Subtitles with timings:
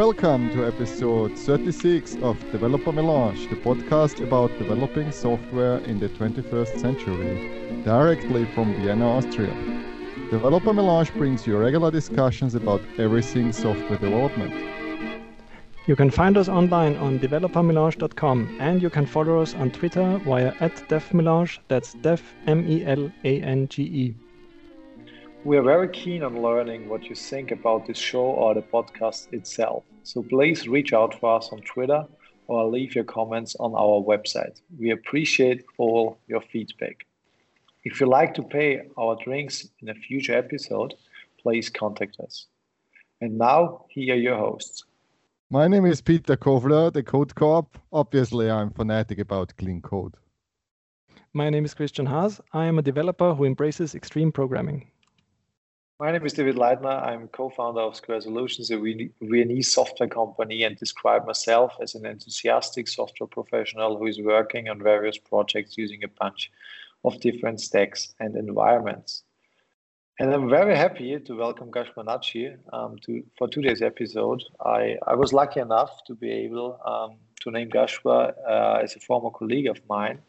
[0.00, 6.80] Welcome to episode 36 of Developer Melange, the podcast about developing software in the 21st
[6.80, 9.52] century, directly from Vienna, Austria.
[10.30, 14.54] Developer Melange brings you regular discussions about everything software development.
[15.86, 20.54] You can find us online on developermelange.com and you can follow us on Twitter via
[20.60, 24.14] at devmelange, that's dev M-E-L-A-N-G-E.
[25.42, 29.32] We are very keen on learning what you think about this show or the podcast
[29.32, 29.84] itself.
[30.02, 32.06] So please reach out to us on Twitter
[32.46, 34.60] or leave your comments on our website.
[34.78, 37.06] We appreciate all your feedback.
[37.84, 40.94] If you'd like to pay our drinks in a future episode,
[41.40, 42.46] please contact us.
[43.20, 44.84] And now, here are your hosts.
[45.50, 47.78] My name is Peter Kofler, the Code Cop.
[47.92, 50.14] Obviously, I'm fanatic about clean code.
[51.32, 52.40] My name is Christian Haas.
[52.52, 54.90] I am a developer who embraces extreme programming.
[56.00, 57.06] My name is David Leitner.
[57.06, 58.78] I'm co-founder of SQUER Solutions, a
[59.20, 64.82] Viennese software company, and describe myself as an enthusiastic software professional who is working on
[64.82, 66.50] various projects using a bunch
[67.04, 69.24] of different stacks and environments.
[70.18, 74.42] And I'm very happy to welcome Gaspar Nagy um, to, for today's episode.
[74.64, 79.00] I, I was lucky enough to be able um, to name Gaspar uh, as a
[79.00, 80.20] former colleague of mine.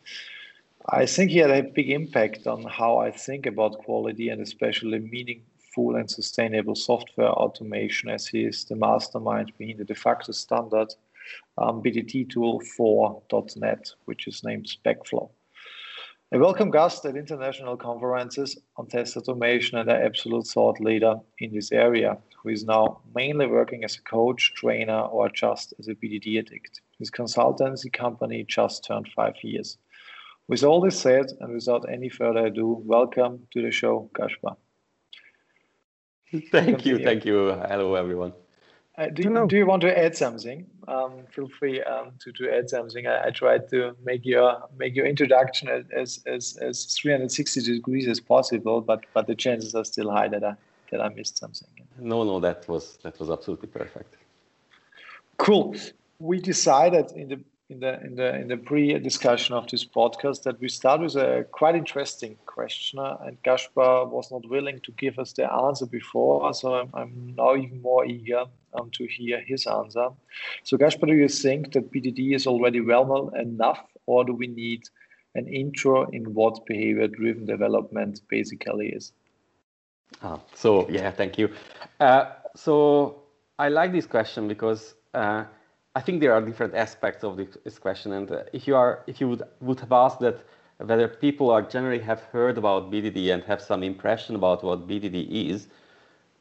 [0.89, 4.99] I think he had a big impact on how I think about quality and especially
[4.99, 10.31] meaning, full and sustainable software automation as he is the mastermind behind the de facto
[10.31, 10.94] standard
[11.58, 13.22] um, BDD tool for
[13.55, 15.30] .NET, which is named SpecFlow.
[16.33, 21.53] A welcome guest at international conferences on test automation and an absolute thought leader in
[21.53, 25.95] this area, who is now mainly working as a coach, trainer, or just as a
[25.95, 26.81] BDD addict.
[26.99, 29.77] His consultancy company just turned five years.
[30.47, 34.55] With all this said, and without any further ado, welcome to the show, Gaspar.
[36.52, 37.52] Thank you, thank you.
[37.67, 38.33] Hello, everyone.
[38.97, 40.65] Uh, do, you, do you want to add something?
[40.87, 43.08] Um, feel free um, to, to add something.
[43.08, 48.19] I, I, tried to make your make your introduction as, as, as 360 degrees as
[48.19, 50.55] possible, but but the chances are still high that I
[50.92, 51.69] that I missed something.
[51.99, 54.17] No, no, that was that was absolutely perfect.
[55.37, 55.75] Cool.
[56.19, 57.39] We decided in the
[57.71, 61.45] in the in the in the pre-discussion of this podcast that we start with a
[61.52, 66.73] quite interesting question, and Gaspar was not willing to give us the answer before, so
[66.73, 68.43] I'm, I'm now even more eager
[68.73, 70.10] um, to hear his answer.
[70.64, 74.83] So, Gaspar, do you think that BDD is already well enough, or do we need
[75.36, 79.14] an intro in what behavior-driven development basically is?
[80.21, 81.49] Ah, so yeah, thank you.
[82.02, 83.23] Uh, so
[83.58, 84.93] I like this question because.
[85.14, 85.45] Uh,
[85.94, 89.20] I think there are different aspects of this question, and uh, if you are, if
[89.20, 90.40] you would would have asked that
[90.78, 95.50] whether people are generally have heard about BDD and have some impression about what BDD
[95.50, 95.68] is,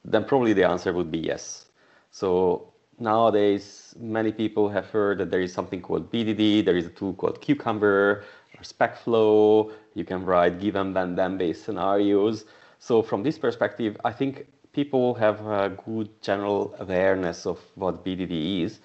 [0.04, 1.66] then probably the answer would be yes.
[2.12, 6.64] So nowadays, many people have heard that there is something called BDD.
[6.64, 8.24] There is a tool called Cucumber
[8.56, 9.72] or SpecFlow.
[9.94, 12.44] You can write given then then based scenarios.
[12.78, 18.62] So from this perspective, I think people have a good general awareness of what BDD
[18.62, 18.78] is.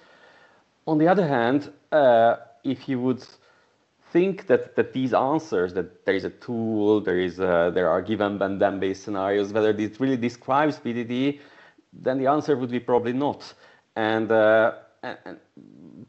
[0.86, 3.24] On the other hand, uh, if you would
[4.12, 8.00] think that, that these answers, that there is a tool, there, is a, there are
[8.00, 11.40] given and then based scenarios, whether this really describes BDD,
[11.92, 13.52] then the answer would be probably not.
[13.96, 15.38] And, uh, and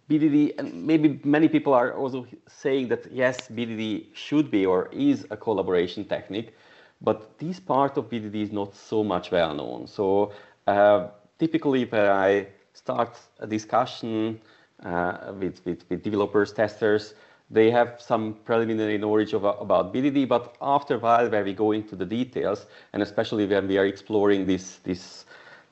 [0.09, 5.25] BDD, and maybe many people are also saying that yes, BDD should be or is
[5.31, 6.53] a collaboration technique,
[7.01, 9.87] but this part of BDD is not so much well known.
[9.87, 10.33] So
[10.67, 11.07] uh,
[11.39, 14.39] typically, when I start a discussion
[14.83, 17.13] with, with, with developers, testers.
[17.49, 21.71] They have some preliminary knowledge of, about BDD, but after a while, where we go
[21.71, 25.25] into the details, and especially when we are exploring this this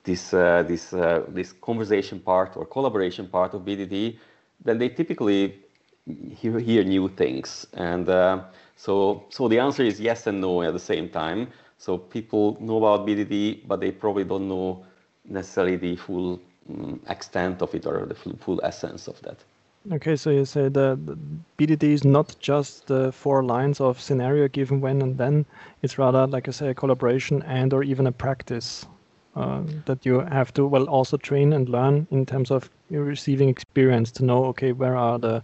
[0.05, 4.17] this uh, this uh, this conversation part or collaboration part of BDD,
[4.63, 5.59] then they typically
[6.31, 7.67] hear, hear new things.
[7.73, 8.43] And uh,
[8.77, 11.49] so so the answer is yes and no at the same time.
[11.77, 14.85] So people know about BDD, but they probably don't know
[15.25, 16.39] necessarily the full
[16.69, 19.37] um, extent of it or the full, full essence of that.
[19.91, 21.17] Okay, so you say the, the,
[21.59, 25.45] BDD is not just the four lines of scenario given when and then.
[25.83, 28.87] It's rather, like I say, a collaboration and or even a practice
[29.35, 34.11] uh, that you have to well also train and learn in terms of receiving experience
[34.13, 35.43] to know okay where are the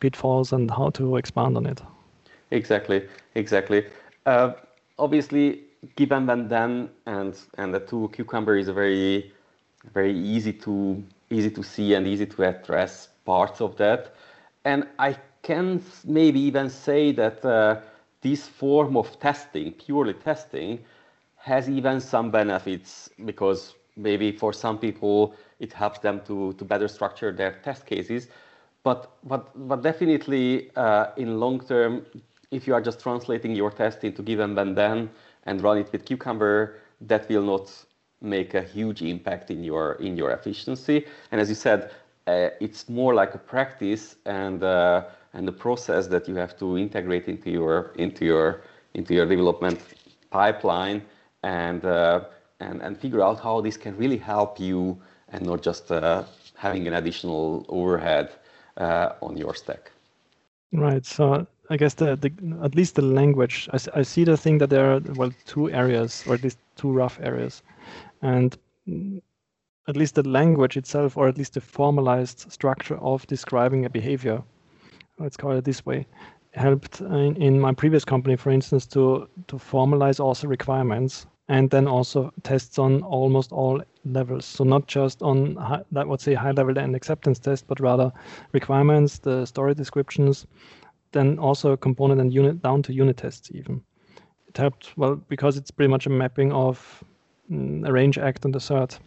[0.00, 1.82] pitfalls and how to expand on it.
[2.50, 3.84] Exactly, exactly.
[4.26, 4.52] Uh,
[4.98, 5.64] obviously,
[5.96, 9.32] given and then and and the two cucumber is a very
[9.92, 14.14] very easy to easy to see and easy to address parts of that.
[14.64, 17.80] And I can maybe even say that uh,
[18.20, 20.78] this form of testing, purely testing,
[21.36, 26.88] has even some benefits because maybe for some people it helps them to, to better
[26.88, 28.28] structure their test cases.
[28.84, 32.04] But, but, but definitely uh, in long term,
[32.50, 35.10] if you are just translating your test into given and then
[35.44, 37.70] and run it with Cucumber, that will not
[38.22, 41.06] make a huge impact in your in your efficiency.
[41.30, 41.90] And as you said,
[42.26, 45.04] uh, it's more like a practice and uh,
[45.34, 48.62] and the process that you have to integrate into your into your
[48.94, 49.80] into your development
[50.30, 51.02] pipeline
[51.42, 52.24] and uh,
[52.60, 54.96] and and figure out how this can really help you
[55.28, 56.22] and not just uh,
[56.54, 58.30] having an additional overhead
[58.76, 59.90] uh, on your stack.
[60.72, 61.04] Right.
[61.04, 62.30] So I guess the, the
[62.62, 63.68] at least the language.
[63.72, 66.90] I, I see the thing that there are well two areas or at least two
[66.90, 67.62] rough areas,
[68.22, 68.56] and
[69.88, 74.42] at least the language itself, or at least the formalized structure of describing a behavior,
[75.18, 76.06] let's call it this way,
[76.54, 81.88] helped in, in my previous company, for instance, to to formalize also requirements and then
[81.88, 84.44] also tests on almost all levels.
[84.44, 88.12] So not just on high, that would say high level and acceptance test, but rather
[88.52, 90.46] requirements, the story descriptions,
[91.12, 93.82] then also component and unit down to unit tests even.
[94.48, 97.04] It helped well because it's pretty much a mapping of
[97.52, 98.98] Mm, arrange, act, and assert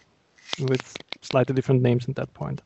[0.59, 2.61] with slightly different names at that point.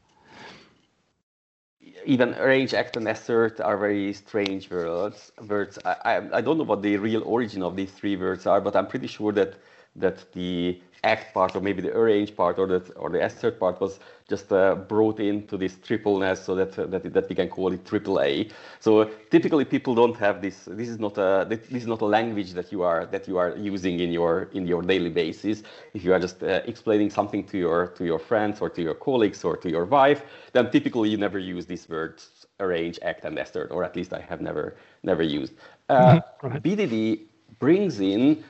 [2.06, 5.32] Even arrange, act, and assert are very strange words.
[5.48, 5.80] Words.
[5.86, 8.76] I, I, I don't know what the real origin of these three words are, but
[8.76, 9.56] I'm pretty sure that
[10.00, 13.80] that the act part or maybe the arrange part or the or the assert part
[13.80, 17.72] was just uh, brought into this tripleness so that, uh, that that we can call
[17.74, 18.48] it triple A.
[18.80, 20.66] So typically people don't have this.
[20.66, 23.56] This is not a this is not a language that you are that you are
[23.58, 25.64] using in your in your daily basis.
[25.94, 28.96] If you are just uh, explaining something to your to your friends or to your
[28.96, 30.24] colleagues or to your wife,
[30.54, 34.20] then typically you never use these words arrange, act, and assert, or at least I
[34.20, 35.54] have never never used.
[35.88, 36.62] Uh, right.
[36.62, 37.22] BDD
[37.58, 38.44] brings in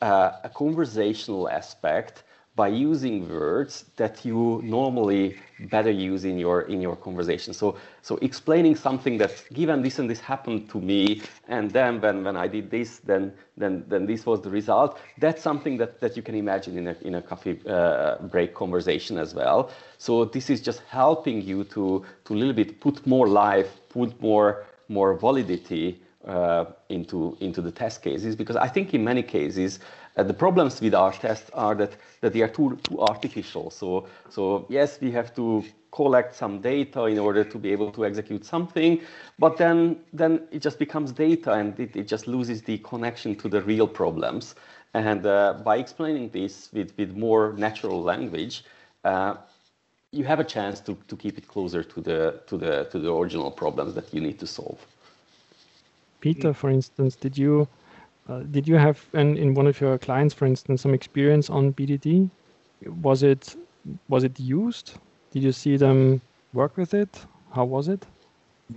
[0.00, 2.24] uh, a conversational aspect
[2.56, 5.36] by using words that you normally
[5.70, 7.54] better use in your in your conversation.
[7.54, 12.24] So so explaining something that given this and this happened to me, and then when,
[12.24, 14.98] when I did this, then then then this was the result.
[15.18, 19.16] That's something that, that you can imagine in a in a coffee uh, break conversation
[19.18, 19.70] as well.
[19.98, 24.20] So this is just helping you to to a little bit put more life, put
[24.20, 29.78] more more validity uh, into into the test cases because I think in many cases
[30.16, 33.70] uh, the problems with our tests are that that they are too too artificial.
[33.70, 38.04] So so yes, we have to collect some data in order to be able to
[38.04, 39.00] execute something,
[39.38, 43.48] but then then it just becomes data and it, it just loses the connection to
[43.48, 44.54] the real problems.
[44.94, 48.64] And uh, by explaining this with with more natural language.
[49.04, 49.34] Uh,
[50.12, 53.12] you have a chance to, to keep it closer to the to the to the
[53.12, 54.84] original problems that you need to solve.
[56.20, 57.68] Peter, for instance, did you
[58.28, 61.72] uh, did you have an, in one of your clients, for instance, some experience on
[61.72, 62.30] BDD?
[63.02, 63.56] Was it
[64.08, 64.98] was it used?
[65.32, 66.20] Did you see them
[66.52, 67.26] work with it?
[67.52, 68.06] How was it?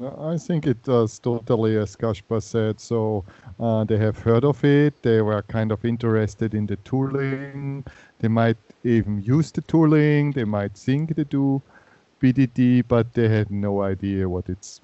[0.02, 2.80] I think it was totally as Gaspar said.
[2.80, 3.24] So
[3.60, 5.02] uh, they have heard of it.
[5.04, 7.86] They were kind of interested in the tooling.
[8.20, 10.32] They might even use the tooling.
[10.32, 11.62] They might think they do
[12.20, 14.82] BDD, but they had no idea what it's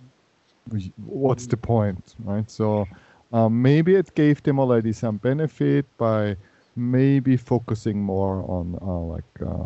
[1.06, 2.50] what's the point, right?
[2.50, 2.88] So
[3.34, 6.36] um, maybe it gave them already some benefit by
[6.76, 9.66] maybe focusing more on uh, like uh,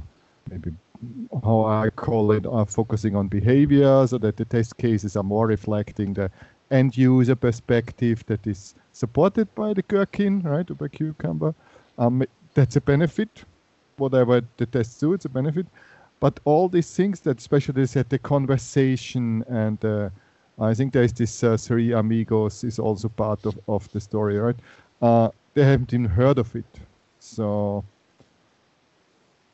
[0.49, 0.73] maybe
[1.43, 5.47] how I call it, uh, focusing on behavior so that the test cases are more
[5.47, 6.31] reflecting the
[6.71, 11.53] end user perspective that is supported by the Gherkin, right, or by Cucumber.
[11.97, 13.43] Um, that's a benefit.
[13.97, 15.67] Whatever the tests do, it's a benefit.
[16.19, 20.09] But all these things that especially said the conversation and uh,
[20.59, 24.59] I think there's this uh, Three Amigos is also part of, of the story, right?
[25.01, 26.79] Uh, they haven't even heard of it.
[27.19, 27.85] So,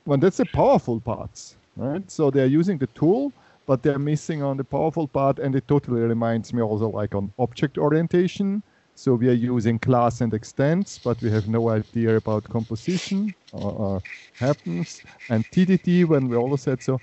[0.05, 2.09] well, that's the powerful parts, right?
[2.09, 3.33] So they're using the tool,
[3.67, 7.31] but they're missing on the powerful part, and it totally reminds me also like on
[7.37, 8.63] object orientation.
[8.95, 13.71] So we are using class and extends, but we have no idea about composition or,
[13.71, 14.03] or
[14.39, 15.01] happens.
[15.29, 17.01] And TDD, when we also said so,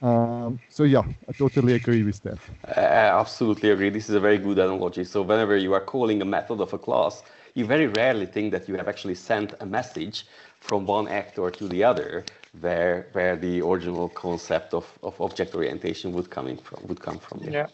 [0.00, 2.38] um, so yeah, I totally agree with that.
[2.76, 3.90] I absolutely agree.
[3.90, 5.04] This is a very good analogy.
[5.04, 7.22] So whenever you are calling a method of a class,
[7.54, 10.26] you very rarely think that you have actually sent a message
[10.60, 12.24] from one actor to the other,
[12.60, 17.40] where where the original concept of, of object orientation would coming from would come from.
[17.50, 17.66] Yeah.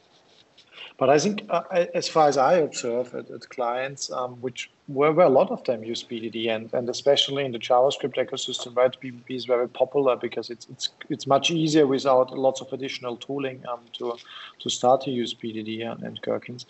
[0.97, 5.11] But I think, uh, as far as I observe at, at clients, um, which where,
[5.13, 8.95] where a lot of them use BDD, and, and especially in the JavaScript ecosystem, right?
[9.03, 13.65] BDD is very popular because it's it's it's much easier without lots of additional tooling
[13.67, 14.17] um, to
[14.61, 16.67] to start to use BDD and, and Gherkins.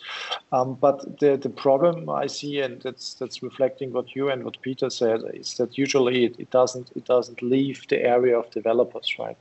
[0.52, 4.60] Um, but the the problem I see, and that's that's reflecting what you and what
[4.62, 9.16] Peter said, is that usually it, it doesn't it doesn't leave the area of developers,
[9.18, 9.36] right?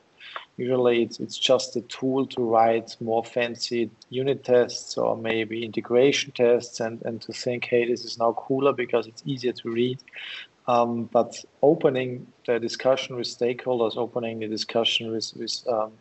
[0.58, 6.32] Usually it's, it's just a tool to write more fancy unit tests or maybe integration
[6.32, 10.00] tests and, and to think, hey, this is now cooler because it's easier to read.
[10.68, 15.92] Um, but opening the discussion with stakeholders, opening the discussion with, with um,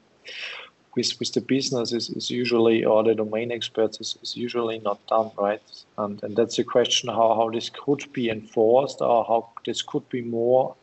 [0.95, 5.05] with, with the business is, is usually or the domain experts is, is usually not
[5.07, 5.63] done right
[5.99, 10.07] and, and that's the question how, how this could be enforced or how this could
[10.11, 10.75] be more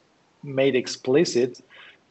[0.43, 1.61] made explicit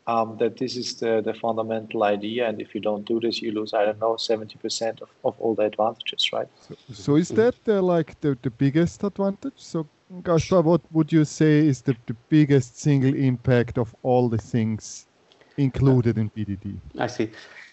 [0.08, 2.48] um, that this is the, the fundamental idea.
[2.48, 5.54] And if you don't do this, you lose, I don't know, 70% of, of all
[5.54, 6.48] the advantages, right?
[6.66, 9.52] So, so is that uh, like the, the biggest advantage?
[9.56, 9.86] So,
[10.22, 15.06] Gaspar, what would you say is the, the biggest single impact of all the things
[15.58, 16.78] included in BDD?
[16.98, 17.30] I see.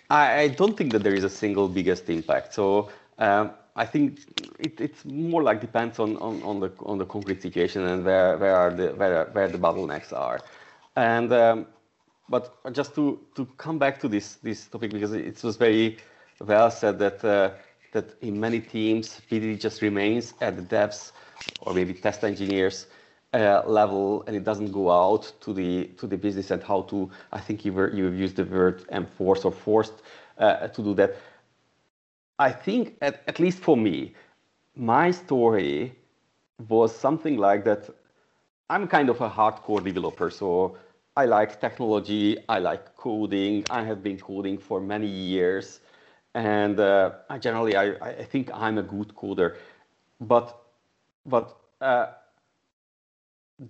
[0.09, 2.53] I, I don't think that there is a single biggest impact.
[2.53, 4.19] So, um, I think
[4.59, 8.37] it, it's more like depends on, on, on the on the concrete situation and where
[8.37, 10.39] where are the where where the bottlenecks are,
[10.95, 11.67] and um,
[12.29, 15.97] but just to, to come back to this, this topic, because it was very
[16.39, 17.51] well said that, uh,
[17.93, 21.11] that in many teams, BDD just remains at the devs
[21.61, 22.87] or maybe test engineers
[23.33, 27.09] uh, level and it doesn't go out to the, to the business and how to,
[27.31, 30.01] I think you, were, you used the word enforce or forced
[30.37, 31.15] uh, to do that.
[32.39, 34.13] I think, at, at least for me,
[34.75, 35.95] my story
[36.67, 37.89] was something like that.
[38.69, 40.77] I'm kind of a hardcore developer, so
[41.17, 43.63] I like technology, I like coding.
[43.69, 45.79] I have been coding for many years.
[46.33, 49.55] And uh, I generally, I, I think I'm a good coder.
[50.19, 50.57] But,
[51.25, 52.07] but uh,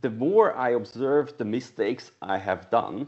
[0.01, 3.07] the more I observe the mistakes I have done,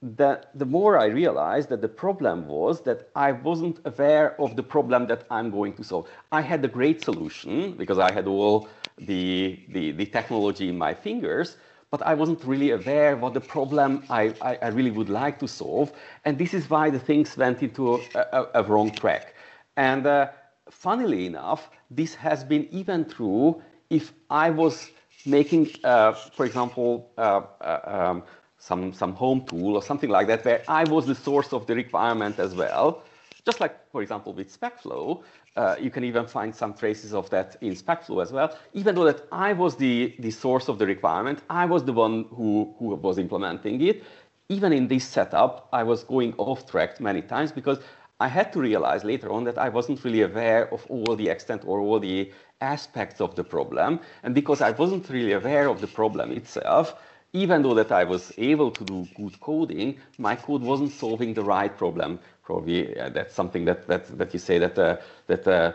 [0.00, 4.62] that the more I realized that the problem was that I wasn't aware of the
[4.62, 6.08] problem that I'm going to solve.
[6.32, 8.68] I had a great solution because I had all
[8.98, 11.56] the, the, the technology in my fingers,
[11.92, 15.46] but I wasn't really aware what the problem I, I, I, really would like to
[15.46, 15.92] solve.
[16.24, 19.34] And this is why the things went into a, a, a wrong track.
[19.76, 20.28] And uh,
[20.70, 24.90] funnily enough, this has been even true if I was
[25.26, 28.22] making, uh, for example, uh, uh um,
[28.58, 31.74] some, some home tool or something like that, where I was the source of the
[31.74, 33.02] requirement as well.
[33.44, 35.22] Just like, for example, with SpecFlow,
[35.56, 38.56] uh, you can even find some traces of that in SpecFlow as well.
[38.72, 42.24] Even though that I was the, the source of the requirement, I was the one
[42.30, 44.02] who, who was implementing it.
[44.48, 47.80] Even in this setup, I was going off track many times because
[48.20, 51.62] I had to realize later on that I wasn't really aware of all the extent
[51.66, 54.00] or all the aspects of the problem.
[54.22, 56.94] And because I wasn't really aware of the problem itself,
[57.32, 61.42] even though that I was able to do good coding, my code wasn't solving the
[61.42, 64.96] right problem probably uh, that's something that, that, that you say that, uh,
[65.26, 65.72] that uh,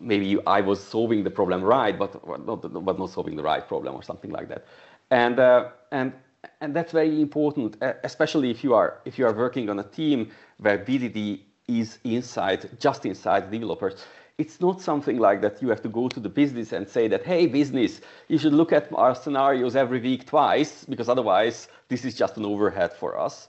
[0.00, 2.14] maybe I was solving the problem right, but
[2.46, 4.64] not, but not solving the right problem or something like that.
[5.10, 6.12] And, uh, and,
[6.60, 10.30] and that's very important, especially if you, are, if you are working on a team
[10.58, 14.04] where BDD is inside, just inside developers.
[14.38, 17.24] It's not something like that you have to go to the business and say that,
[17.24, 22.14] hey, business, you should look at our scenarios every week twice, because otherwise this is
[22.14, 23.48] just an overhead for us.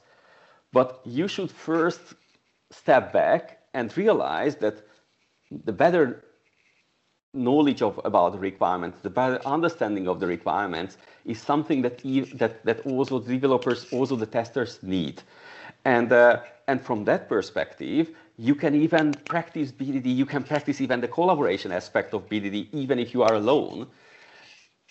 [0.73, 2.01] But you should first
[2.71, 4.81] step back and realize that
[5.65, 6.23] the better
[7.35, 11.99] knowledge of about the requirements, the better understanding of the requirements is something that
[12.33, 15.21] that that also developers, also the testers need,
[15.85, 20.15] and uh, and from that perspective, you can even practice BDD.
[20.15, 23.85] You can practice even the collaboration aspect of BDD, even if you are alone.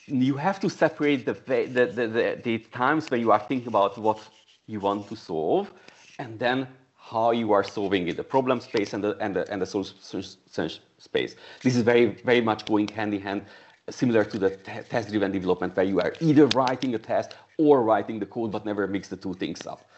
[0.07, 3.97] You have to separate the the, the, the, the times when you are thinking about
[3.97, 4.21] what
[4.67, 5.73] you want to solve,
[6.19, 9.62] and then how you are solving it, the problem space and the, and the, and
[9.62, 11.35] the solution space.
[11.62, 13.47] This is very, very much going hand in hand,
[13.88, 14.50] similar to the
[14.90, 18.87] test-driven development where you are either writing a test or writing the code, but never
[18.87, 19.88] mix the two things up.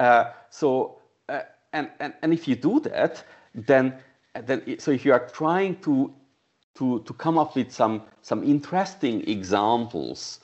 [0.00, 0.98] Uh, so,
[1.28, 1.42] uh,
[1.72, 3.94] and, and, and if you do that, then,
[4.44, 6.12] then so if you are trying to,
[6.74, 10.40] to, to come up with some, some interesting examples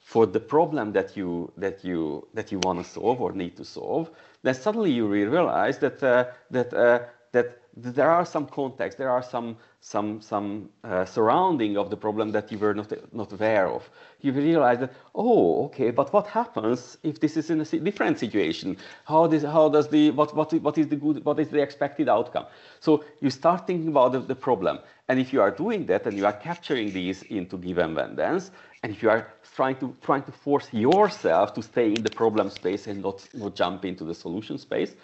[0.00, 3.64] for the problem that you, that you, that you want to solve or need to
[3.64, 4.10] solve,
[4.42, 7.00] then suddenly you realize that, uh, that uh,
[7.32, 12.30] that there are some context, there are some some some uh, surrounding of the problem
[12.32, 13.88] that you were not not aware of.
[14.20, 18.76] You realize that oh okay, but what happens if this is in a different situation?
[19.06, 22.08] How does how does the what what what is the good what is the expected
[22.08, 22.46] outcome?
[22.80, 26.16] So you start thinking about the, the problem, and if you are doing that and
[26.16, 28.42] you are capturing these into given then
[28.82, 32.50] and if you are trying to trying to force yourself to stay in the problem
[32.50, 34.94] space and not not jump into the solution space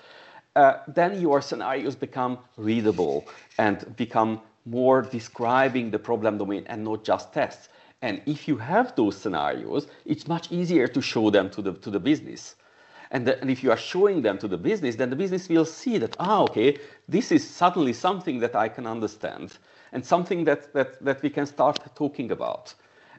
[0.57, 3.27] uh, then your scenarios become readable
[3.59, 7.69] and become more describing the problem domain and not just tests.
[8.03, 11.91] And if you have those scenarios, it's much easier to show them to the, to
[11.91, 12.55] the business.
[13.11, 15.65] And, the, and, if you are showing them to the business, then the business will
[15.65, 16.79] see that, ah, okay,
[17.09, 19.57] this is suddenly something that I can understand
[19.93, 22.75] and something that, that, that we can start talking about.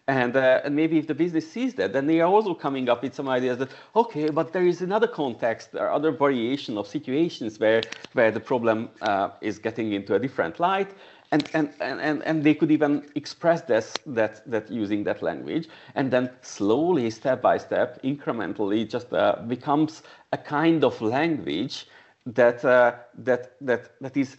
[0.10, 3.04] And, uh, and maybe if the business sees that, then they are also coming up
[3.04, 7.60] with some ideas that, okay, but there is another context or other variation of situations
[7.60, 10.90] where, where the problem uh, is getting into a different light.
[11.32, 15.68] And, and, and, and they could even express this, that, that using that language.
[15.94, 20.02] And then slowly, step by step, incrementally, just uh, becomes
[20.34, 21.86] a kind of language
[22.26, 24.38] that, uh, that, that, that is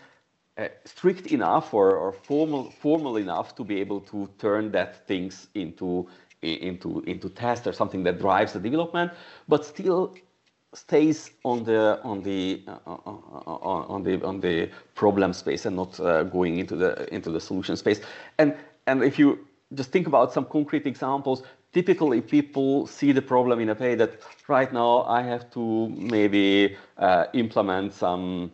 [0.60, 5.48] uh, strict enough or, or formal, formal enough to be able to turn that things
[5.54, 6.06] into,
[6.42, 9.10] into, into test or something that drives the development,
[9.48, 10.14] but still
[10.74, 15.98] stays on the on the uh, on, on the on the problem space and not
[15.98, 18.00] uh, going into the into the solution space.
[18.38, 18.54] And
[18.86, 23.68] and if you just think about some concrete examples typically people see the problem in
[23.68, 28.50] a way that right now i have to maybe uh, implement some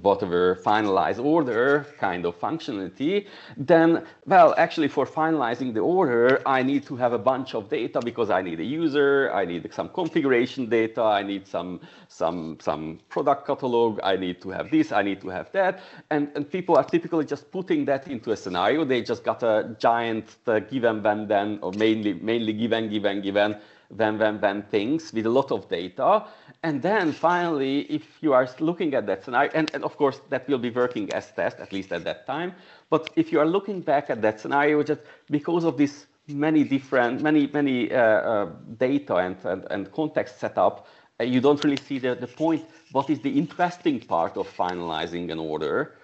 [0.00, 6.86] whatever finalize order kind of functionality, then, well, actually for finalizing the order, I need
[6.86, 10.68] to have a bunch of data because I need a user, I need some configuration
[10.68, 15.20] data, I need some, some, some product catalog, I need to have this, I need
[15.20, 15.80] to have that.
[16.10, 18.84] And, and people are typically just putting that into a scenario.
[18.84, 23.56] They just got a giant uh, given, then, then, or mainly, mainly given, given, given
[23.92, 26.24] then, then, then things with a lot of data.
[26.64, 30.46] And then finally, if you are looking at that scenario, and, and of course that
[30.48, 32.54] will be working as test, at least at that time.
[32.88, 37.20] But if you are looking back at that scenario, just because of this many different,
[37.20, 40.86] many, many uh, uh, data and, and, and context setup,
[41.20, 45.32] uh, you don't really see the, the point, what is the interesting part of finalizing
[45.32, 45.98] an order.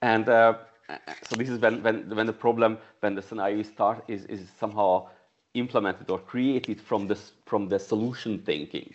[0.00, 0.54] And uh,
[1.28, 5.08] so this is when, when, when the problem, when the scenario start is, is somehow
[5.52, 8.94] implemented or created from the, from the solution thinking.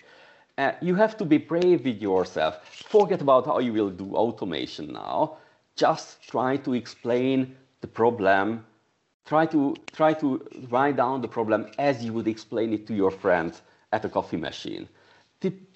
[0.57, 2.65] Uh, you have to be brave with yourself.
[2.87, 5.37] Forget about how you will do automation now.
[5.75, 8.65] Just try to explain the problem.
[9.25, 13.11] Try to, try to write down the problem as you would explain it to your
[13.11, 14.87] friends at a coffee machine.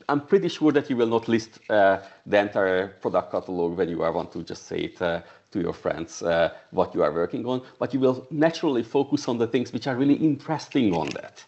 [0.08, 4.00] I'm pretty sure that you will not list uh, the entire product catalog when you
[4.00, 7.62] want to just say it uh, to your friends uh, what you are working on,
[7.78, 11.44] but you will naturally focus on the things which are really interesting on that.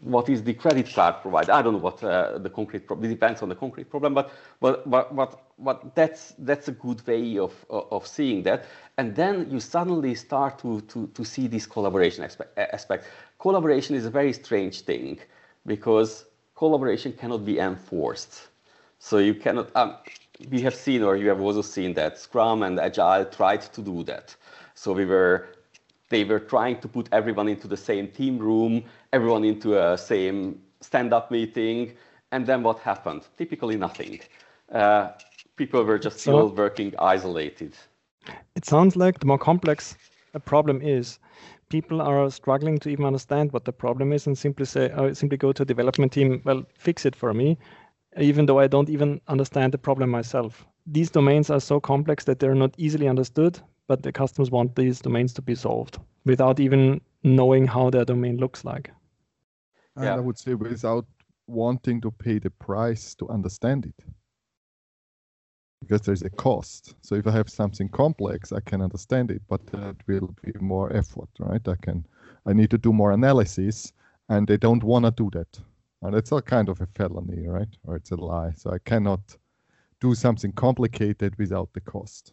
[0.00, 1.52] What is the credit card provider?
[1.52, 4.30] I don't know what uh, the concrete problem, it depends on the concrete problem, but,
[4.60, 8.64] but, but, but, but that's, that's a good way of, of seeing that.
[8.96, 12.24] And then you suddenly start to, to, to see this collaboration
[12.56, 13.06] aspect.
[13.38, 15.18] Collaboration is a very strange thing
[15.66, 18.48] because collaboration cannot be enforced.
[18.98, 19.96] So you cannot, um,
[20.50, 24.02] we have seen, or you have also seen that Scrum and Agile tried to do
[24.04, 24.34] that.
[24.74, 25.48] So we were,
[26.08, 30.60] they were trying to put everyone into the same team room, everyone into a same
[30.80, 31.92] stand-up meeting,
[32.32, 33.22] and then what happened?
[33.36, 34.20] Typically nothing.
[34.72, 35.10] Uh,
[35.56, 37.74] people were just so, still working isolated.
[38.54, 39.96] It sounds like the more complex
[40.34, 41.18] a problem is,
[41.68, 45.36] people are struggling to even understand what the problem is and simply say, uh, simply
[45.36, 47.58] go to a development team, well, fix it for me
[48.16, 50.66] even though I don't even understand the problem myself.
[50.86, 55.00] These domains are so complex that they're not easily understood, but the customers want these
[55.00, 58.90] domains to be solved without even knowing how their domain looks like.
[59.96, 60.14] And yeah.
[60.14, 61.06] I would say without
[61.48, 64.04] wanting to pay the price to understand it.
[65.80, 66.94] Because there's a cost.
[67.02, 70.94] So if I have something complex, I can understand it, but that will be more
[70.94, 71.66] effort, right?
[71.66, 72.06] I can
[72.46, 73.92] I need to do more analysis
[74.28, 75.60] and they don't want to do that
[76.02, 77.68] and it's a kind of a felony, right?
[77.84, 78.52] Or it's a lie.
[78.56, 79.36] So I cannot
[80.00, 82.32] do something complicated without the cost.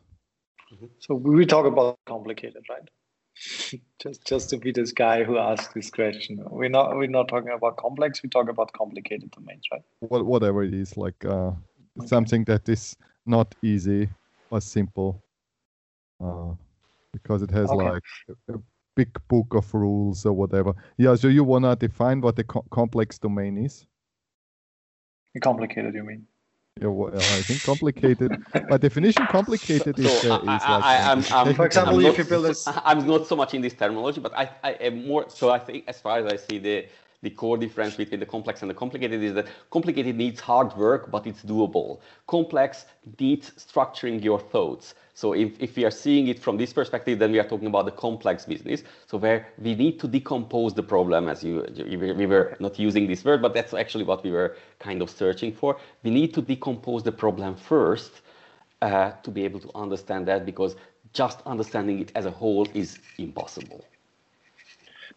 [0.76, 0.86] Mm-hmm.
[1.00, 2.90] So we talk about complicated, right?
[4.02, 6.44] just just to be this guy who asked this question.
[6.50, 8.22] We're not we're not talking about complex.
[8.24, 9.82] We talk about complicated domains, right?
[10.00, 11.52] What whatever it is, like uh,
[12.06, 14.10] something that is not easy
[14.50, 15.24] or simple,
[16.24, 16.54] uh,
[17.12, 17.90] because it has okay.
[17.90, 18.04] like
[18.50, 18.60] a,
[18.96, 20.74] big book of rules or whatever.
[20.98, 23.86] Yeah, so you want to define what the co- complex domain is?
[25.44, 26.26] Complicated, you mean?
[26.82, 28.38] Yeah, well, I think complicated.
[28.68, 30.88] By definition, complicated is, So uh, is I, like.
[30.92, 33.28] I, uh, I'm, I'm, For example, I'm if not, you build a s- I'm not
[33.28, 35.30] so much in this terminology, but I, I am more.
[35.30, 36.86] So I think, as far as I see the
[37.26, 41.10] the core difference between the complex and the complicated is that complicated needs hard work,
[41.10, 42.00] but it's doable.
[42.28, 42.86] Complex
[43.20, 44.94] needs structuring your thoughts.
[45.16, 47.86] So if, if we are seeing it from this perspective, then we are talking about
[47.86, 48.84] the complex business.
[49.08, 51.66] So where we need to decompose the problem, as you,
[52.20, 55.52] we were not using this word, but that's actually what we were kind of searching
[55.52, 55.78] for.
[56.04, 58.22] We need to decompose the problem first
[58.84, 60.76] uh, to be able to understand that because
[61.14, 63.84] just understanding it as a whole is impossible.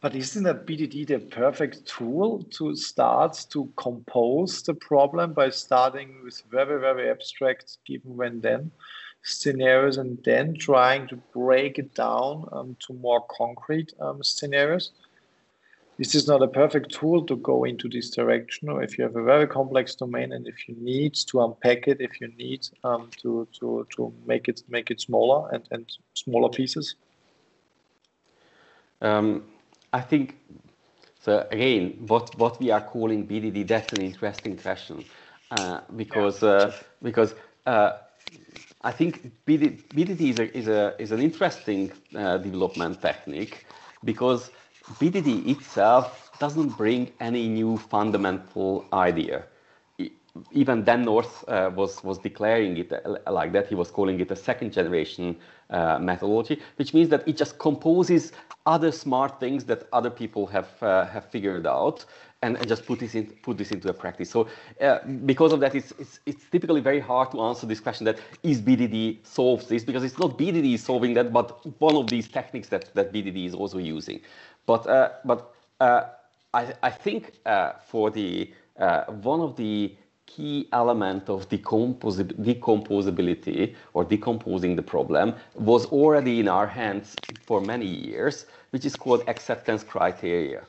[0.00, 6.22] But isn't a BDD the perfect tool to start to compose the problem by starting
[6.22, 8.70] with very, very abstract given when then
[9.22, 14.92] scenarios and then trying to break it down um, to more concrete um, scenarios?
[15.98, 18.68] Is this not a perfect tool to go into this direction?
[18.68, 22.00] Or if you have a very complex domain and if you need to unpack it,
[22.00, 26.50] if you need um, to, to, to make it make it smaller and, and smaller
[26.50, 26.94] pieces?
[29.00, 29.42] Um,
[29.92, 30.36] I think
[31.20, 31.46] so.
[31.50, 35.04] Again, what what we are calling BDD, that's an interesting question
[35.50, 36.72] uh, because uh,
[37.02, 37.34] because
[37.66, 37.92] uh,
[38.82, 43.66] I think BDD, BDD is a, is a is an interesting uh, development technique
[44.04, 44.50] because
[45.00, 49.44] BDD itself doesn't bring any new fundamental idea.
[50.52, 53.66] Even Dan North uh, was was declaring it uh, like that.
[53.66, 55.36] He was calling it a second generation
[55.70, 58.32] uh, methodology, which means that it just composes
[58.66, 62.04] other smart things that other people have uh, have figured out
[62.42, 64.30] and, and just put this in put this into a practice.
[64.30, 64.48] So
[64.80, 68.18] uh, because of that, it's, it's it's typically very hard to answer this question that
[68.42, 72.68] is BDD solves this because it's not BDD solving that, but one of these techniques
[72.68, 74.20] that that BDD is also using.
[74.66, 77.32] But uh, but I I think
[77.86, 78.52] for the
[79.22, 79.96] one of the
[80.28, 87.14] key element of decomposability or decomposing the problem was already in our hands
[87.46, 90.62] for many years, which is called acceptance criteria.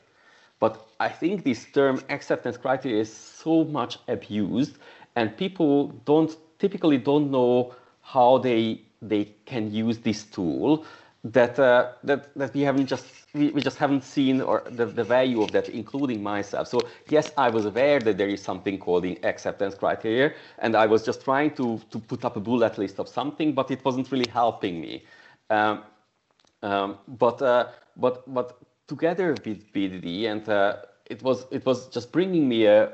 [0.59, 4.77] But I think this term acceptance criteria is so much abused,
[5.15, 10.83] and people don't typically don't know how they they can use this tool.
[11.23, 15.03] That uh, that that we haven't just we, we just haven't seen or the, the
[15.03, 16.67] value of that, including myself.
[16.69, 16.79] So
[17.09, 21.03] yes, I was aware that there is something called the acceptance criteria, and I was
[21.03, 24.29] just trying to to put up a bullet list of something, but it wasn't really
[24.31, 25.03] helping me.
[25.49, 25.83] Um,
[26.63, 32.11] um, but uh, but but together with BDD, and uh, it was it was just
[32.11, 32.87] bringing me uh,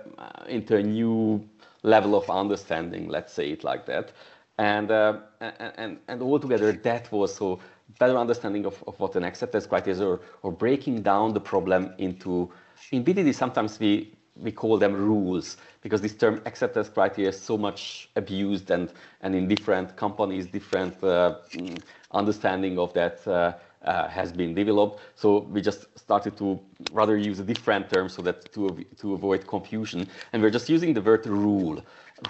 [0.48, 1.48] into a new
[1.84, 3.08] level of understanding.
[3.08, 4.12] Let's say it like that,
[4.58, 7.60] and uh, and, and and altogether that was so
[8.00, 11.94] better understanding of, of what an acceptance criteria is, or, or breaking down the problem
[11.98, 12.52] into
[12.92, 13.34] in BDD.
[13.34, 18.70] Sometimes we we call them rules because this term acceptance criteria is so much abused
[18.72, 24.54] and and in different companies different uh, mm, understanding of that uh, uh, has been
[24.54, 26.60] developed so we just started to
[26.92, 30.94] rather use a different term so that to, to avoid confusion and we're just using
[30.94, 31.82] the word rule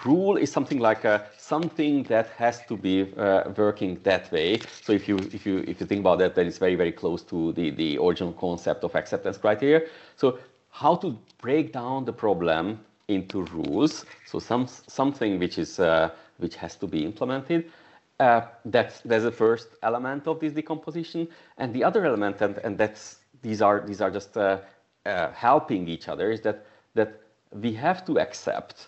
[0.04, 4.91] rule is something like a, something that has to be uh, working that way so
[4.91, 7.52] if you if you if you think about that then it's very very close to
[7.54, 9.82] the the original concept of acceptance criteria
[10.15, 10.39] so
[10.71, 14.06] how to break down the problem into rules.
[14.26, 17.71] So some something which is uh, which has to be implemented.
[18.19, 22.78] Uh, that's that's the first element of this decomposition, and the other element, and, and
[22.78, 24.60] that's these are these are just uh,
[25.06, 26.32] uh, helping each other.
[26.32, 27.21] Is that that
[27.52, 28.88] we have to accept,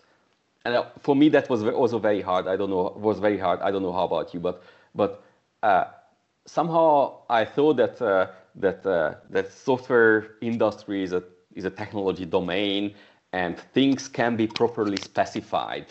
[0.67, 2.47] and uh, for me that was also very hard.
[2.47, 3.61] I don't know was very hard.
[3.61, 5.23] I don't know how about you, but but
[5.63, 5.85] uh,
[6.45, 11.23] somehow I thought that uh, that uh, that software industry is a
[11.55, 12.95] is a technology domain
[13.31, 15.87] and things can be properly specified.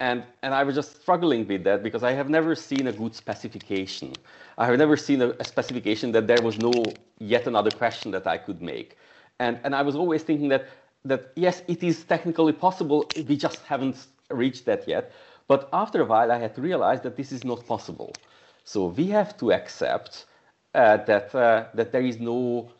[0.00, 3.14] And and I was just struggling with that because I have never seen a good
[3.14, 4.12] specification.
[4.58, 6.72] I have never seen a, a specification that there was no
[7.20, 8.98] yet another question that I could make.
[9.38, 10.66] And and I was always thinking that
[11.04, 13.06] that yes, it is technically possible.
[13.16, 15.12] We just haven't reached that yet.
[15.48, 18.12] But after a while, I had to realize that this is not possible.
[18.64, 20.26] So we have to accept
[20.74, 22.70] uh, that uh, that there is no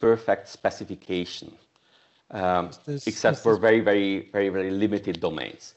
[0.00, 1.52] perfect specification,
[2.30, 5.74] um, this- except is for very, very, very, very limited domains.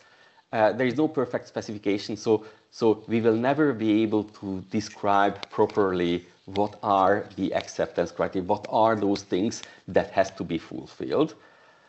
[0.52, 5.36] Uh, there is no perfect specification, so so we will never be able to describe
[5.50, 11.36] properly what are the acceptance criteria, what are those things that has to be fulfilled.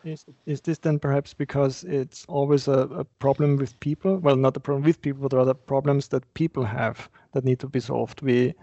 [0.03, 4.17] Is, is this then perhaps because it's always a, a problem with people?
[4.17, 7.67] Well, not a problem with people, but rather problems that people have that need to
[7.67, 8.21] be solved.
[8.21, 8.53] We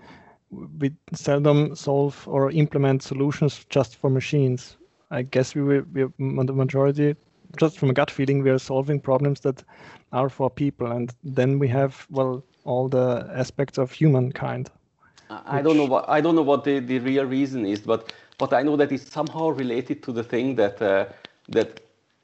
[0.81, 4.79] we seldom solve or implement solutions just for machines.
[5.11, 7.15] I guess we will, we, the majority
[7.57, 9.65] just from a gut feeling, we are solving problems that
[10.13, 14.71] are for people, and then we have well all the aspects of humankind.
[15.31, 18.53] I don't know what I don't know what the, the real reason is, but but
[18.53, 21.07] I know that it's somehow related to the thing that uh,
[21.49, 21.81] that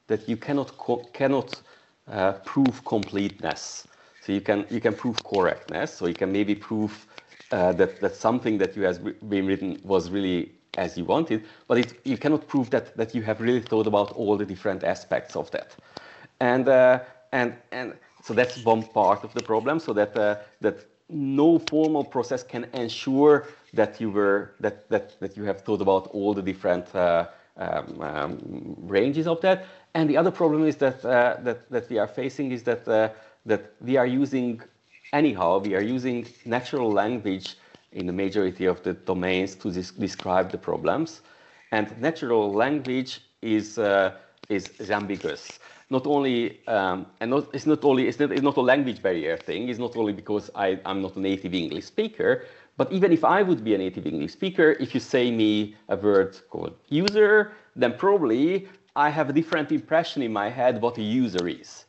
[0.07, 0.73] that you cannot
[1.13, 1.63] cannot
[2.11, 3.87] uh, prove completeness.
[4.21, 5.93] So you can you can prove correctness.
[5.95, 7.07] So you can maybe prove
[7.53, 11.79] uh, that that something that you has been written was really as you wanted, but
[11.79, 15.37] it, you cannot prove that that you have really thought about all the different aspects
[15.37, 15.77] of that.
[16.41, 17.01] And uh,
[17.33, 19.79] and and so that's one part of the problem.
[19.79, 25.37] So that uh, that no formal process can ensure that you were that that that
[25.37, 29.67] you have thought about all the different uh, um, um, ranges of that.
[29.95, 33.11] And the other problem is that uh, that that we are facing is that uh,
[33.47, 34.61] that we are using
[35.13, 37.57] anyhow we are using natural language
[37.93, 41.23] in the majority of the domains to describe the problems,
[41.71, 44.13] and natural language is uh,
[44.49, 48.57] is, is ambiguous not only um, and not, it's not only it's not, it's not
[48.57, 49.69] a language barrier thing.
[49.69, 52.45] It's not only because I, I'm not a native English speaker,
[52.77, 55.97] but even if I would be a native English speaker, if you say me a
[55.97, 61.03] word called user, then probably I have a different impression in my head what a
[61.03, 61.85] user is.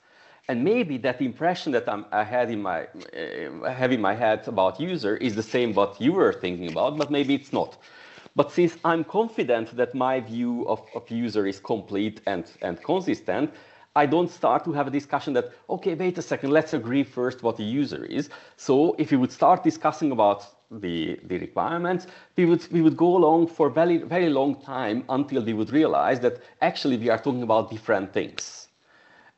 [0.48, 4.48] And maybe that impression that I'm, i had in my uh, have in my head
[4.48, 7.78] about user is the same what you were thinking about, but maybe it's not.
[8.36, 13.52] But since I'm confident that my view of, of user is complete and, and consistent,
[13.96, 17.44] I don't start to have a discussion that, okay, wait a second, let's agree first
[17.44, 18.30] what the user is.
[18.58, 23.18] So if we would start discussing about the, the requirements, we would, we would go
[23.18, 27.44] along for very, very long time until we would realize that actually we are talking
[27.44, 28.68] about different things.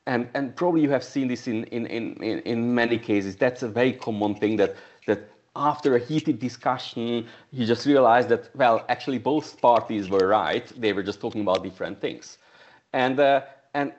[0.05, 3.35] And, and probably you have seen this in, in, in, in many cases.
[3.35, 8.49] That's a very common thing that, that after a heated discussion, you just realize that,
[8.55, 10.71] well, actually both parties were right.
[10.79, 12.37] They were just talking about different things.
[12.93, 13.41] And, uh,
[13.73, 13.91] and,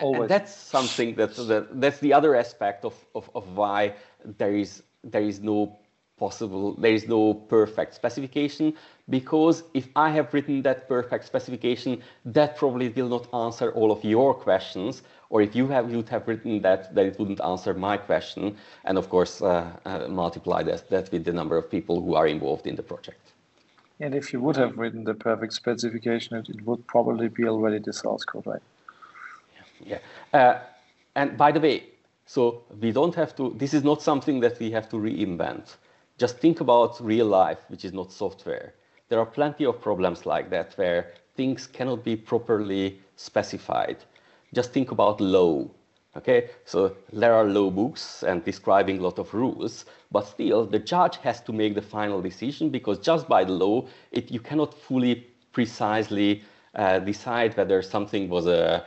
[0.00, 0.20] Always.
[0.22, 3.94] And that's something that, that that's the other aspect of, of, of why
[4.38, 5.76] there is there is no
[6.16, 8.74] possible there is no perfect specification
[9.10, 14.04] because if I have written that perfect specification, that probably will not answer all of
[14.04, 15.02] your questions.
[15.30, 18.56] Or if you have you'd have written that, then it wouldn't answer my question.
[18.84, 22.26] And of course, uh, uh, multiply that, that with the number of people who are
[22.26, 23.32] involved in the project.
[24.00, 27.78] And if you would have written the perfect specification, it, it would probably be already
[27.78, 28.62] the source code, right?
[29.84, 29.98] Yeah.
[30.32, 30.60] Uh,
[31.14, 31.84] and by the way,
[32.26, 35.76] so we don't have to, this is not something that we have to reinvent.
[36.18, 38.74] Just think about real life, which is not software.
[39.08, 43.96] There are plenty of problems like that where things cannot be properly specified.
[44.52, 45.66] Just think about law.
[46.16, 50.78] Okay, so there are law books and describing a lot of rules, but still the
[50.78, 54.72] judge has to make the final decision because just by the law, it, you cannot
[54.72, 56.44] fully precisely
[56.76, 58.84] uh, decide whether something was a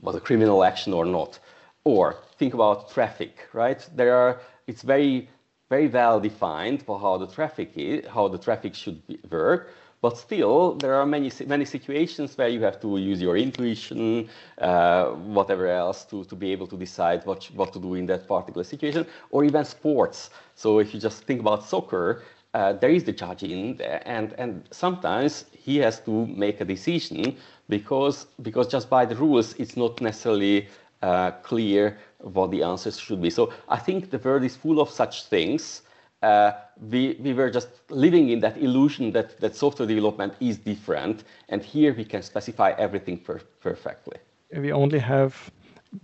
[0.00, 1.38] was a criminal action or not.
[1.84, 3.86] Or think about traffic, right?
[3.94, 5.28] There are, it's very,
[5.68, 9.70] very well defined for how the traffic is, how the traffic should be, work.
[10.02, 15.06] But still, there are many many situations where you have to use your intuition, uh,
[15.36, 18.64] whatever else, to, to be able to decide what what to do in that particular
[18.64, 20.30] situation, or even sports.
[20.54, 22.22] So if you just think about soccer,
[22.54, 26.64] uh, there is the judge in there, and and sometimes he has to make a
[26.64, 27.36] decision
[27.68, 30.68] because, because just by the rules, it's not necessarily
[31.02, 33.30] uh, clear what the answers should be.
[33.30, 35.82] So I think the world is full of such things.
[36.22, 36.52] Uh,
[36.90, 41.62] we, we were just living in that illusion that, that software development is different, and
[41.62, 44.16] here we can specify everything per perfectly.
[44.56, 45.50] We only have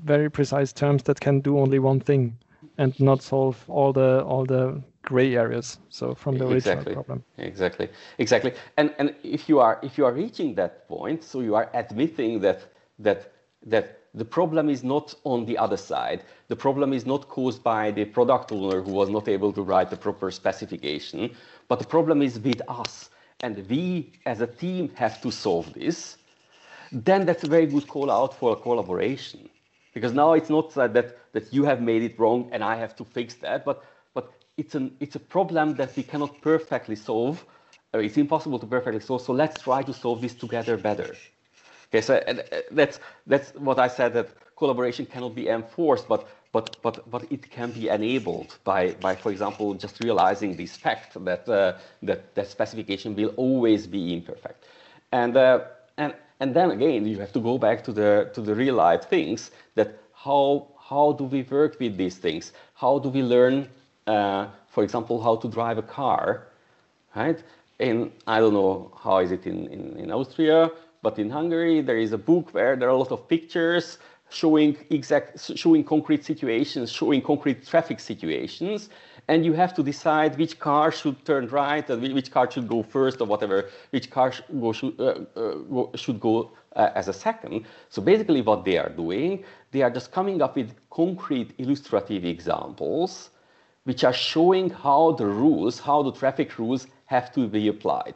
[0.04, 2.36] very precise terms that can do only one thing
[2.78, 6.94] and not solve all the all the gray areas so from the original exactly.
[6.94, 11.40] problem exactly exactly and and if you are if you are reaching that point so
[11.40, 12.60] you are admitting that
[12.98, 13.32] that
[13.66, 17.90] that the problem is not on the other side the problem is not caused by
[17.90, 21.30] the product owner who was not able to write the proper specification
[21.68, 26.18] but the problem is with us and we as a team have to solve this
[26.92, 29.48] then that's a very good call out for a collaboration
[29.94, 32.94] because now it's not that, that that you have made it wrong and i have
[32.94, 37.44] to fix that but but it's, an, it's a problem that we cannot perfectly solve.
[37.94, 39.22] Uh, it's impossible to perfectly solve.
[39.22, 41.14] So let's try to solve this together better.
[41.92, 46.76] Okay, so uh, that's that's what I said that collaboration cannot be enforced, but but
[46.82, 51.48] but but it can be enabled by by for example just realizing this fact that
[51.48, 54.64] uh, that that specification will always be imperfect,
[55.12, 55.60] and uh,
[55.98, 59.04] and and then again you have to go back to the to the real life
[59.08, 62.52] things that how how do we work with these things?
[62.74, 63.68] How do we learn
[64.06, 66.48] uh, for example, how to drive a car,
[67.14, 67.42] right?
[67.80, 70.70] And I don't know how is it in, in, in Austria,
[71.02, 73.98] but in Hungary there is a book where there are a lot of pictures
[74.30, 78.88] showing exact, showing concrete situations, showing concrete traffic situations,
[79.28, 82.82] and you have to decide which car should turn right and which car should go
[82.82, 87.08] first or whatever, which car should go, should, uh, uh, go, should go uh, as
[87.08, 87.66] a second.
[87.88, 93.30] So basically what they are doing, they are just coming up with concrete illustrative examples
[93.84, 98.14] which are showing how the rules, how the traffic rules have to be applied.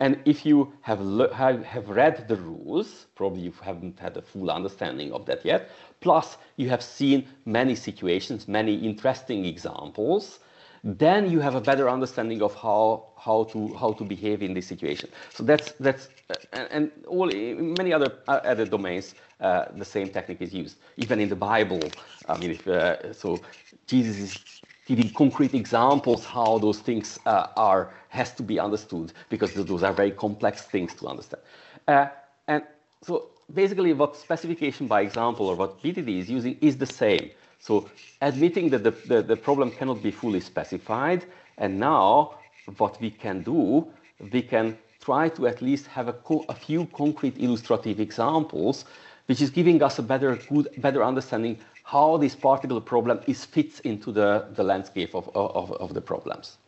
[0.00, 1.00] And if you have,
[1.32, 5.70] have, have read the rules, probably you haven't had a full understanding of that yet,
[6.00, 10.38] plus you have seen many situations, many interesting examples,
[10.84, 14.66] then you have a better understanding of how, how, to, how to behave in this
[14.66, 15.10] situation.
[15.34, 16.08] So that's, that's
[16.52, 20.76] and, and all, in many other, uh, other domains, uh, the same technique is used.
[20.96, 21.80] Even in the Bible,
[22.28, 23.40] I mean, if, uh, so
[23.86, 29.52] Jesus is giving concrete examples how those things uh, are has to be understood because
[29.52, 31.42] those are very complex things to understand.
[31.86, 32.06] Uh,
[32.46, 32.62] and
[33.02, 37.30] so basically what specification by example or what BDD is using is the same.
[37.60, 37.90] So
[38.22, 41.26] admitting that the, the, the problem cannot be fully specified
[41.58, 42.34] and now
[42.78, 43.86] what we can do,
[44.32, 46.16] we can try to at least have a,
[46.48, 48.86] a few concrete illustrative examples
[49.26, 53.80] which is giving us a better, good, better understanding how this particular problem is fits
[53.80, 56.58] into the, the landscape of, of, of the problems.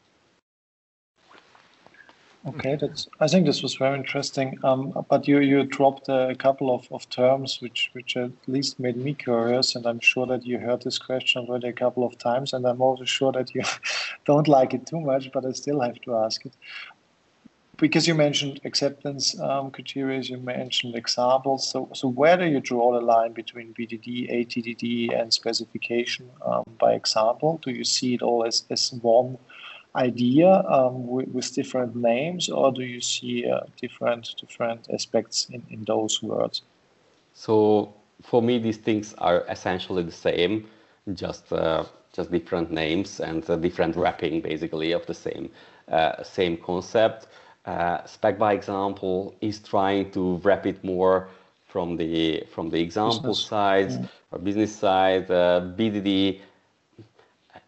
[2.48, 3.06] Okay, that's.
[3.20, 4.58] I think this was very interesting.
[4.64, 8.96] Um, but you you dropped a couple of, of terms which which at least made
[8.96, 12.54] me curious, and I'm sure that you heard this question already a couple of times,
[12.54, 13.62] and I'm also sure that you
[14.24, 16.54] don't like it too much, but I still have to ask it
[17.80, 21.68] because you mentioned acceptance um, criteria, you mentioned examples.
[21.68, 26.92] So, so where do you draw the line between BDD, ATDD, and specification um, by
[26.92, 27.58] example?
[27.64, 29.38] Do you see it all as, as one
[29.96, 35.62] idea um, with, with, different names, or do you see uh, different different aspects in,
[35.70, 36.62] in those words?
[37.32, 40.68] So, for me, these things are essentially the same,
[41.14, 45.50] just uh, just different names and uh, different wrapping, basically, of the same
[45.88, 47.26] uh, same concept.
[47.66, 51.28] Uh, spec by example is trying to wrap it more
[51.66, 53.46] from the from the example business.
[53.46, 54.06] side yeah.
[54.30, 55.30] or business side.
[55.30, 56.40] Uh, BDD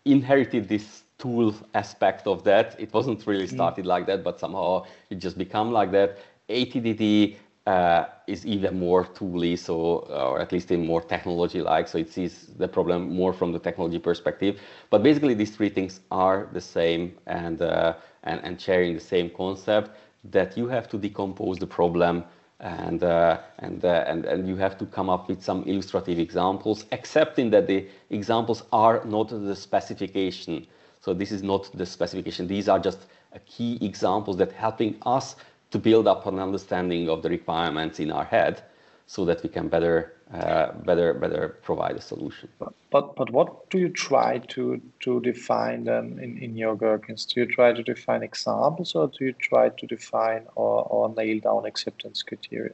[0.05, 2.75] inherited this tool aspect of that.
[2.79, 3.55] It wasn't really mm.
[3.55, 3.89] started mm.
[3.89, 6.19] like that, but somehow it just become like that.
[6.49, 9.75] ATDD uh, is even more tooly, so
[10.09, 11.87] or at least in more technology-like.
[11.87, 14.61] So it sees the problem more from the technology perspective.
[14.91, 17.95] But basically, these three things are the same, and uh,
[18.25, 19.91] and, and sharing the same concept
[20.31, 22.25] that you have to decompose the problem
[22.61, 26.87] and, uh, and, uh, and, and you have to come up with some illustrative examples,
[26.93, 30.67] accepting that the examples are not the specification.
[31.01, 32.47] So this is not the specification.
[32.47, 33.07] These are just
[33.47, 35.37] key examples that helping us
[35.73, 38.63] to build up an understanding of the requirements in our head
[39.07, 42.49] so that we can better uh, better better provide a solution.
[42.59, 47.27] But, but but what do you try to to define then in, in your Gherkins?
[47.27, 51.41] Do you try to define examples or do you try to define or, or nail
[51.41, 52.73] down acceptance criteria?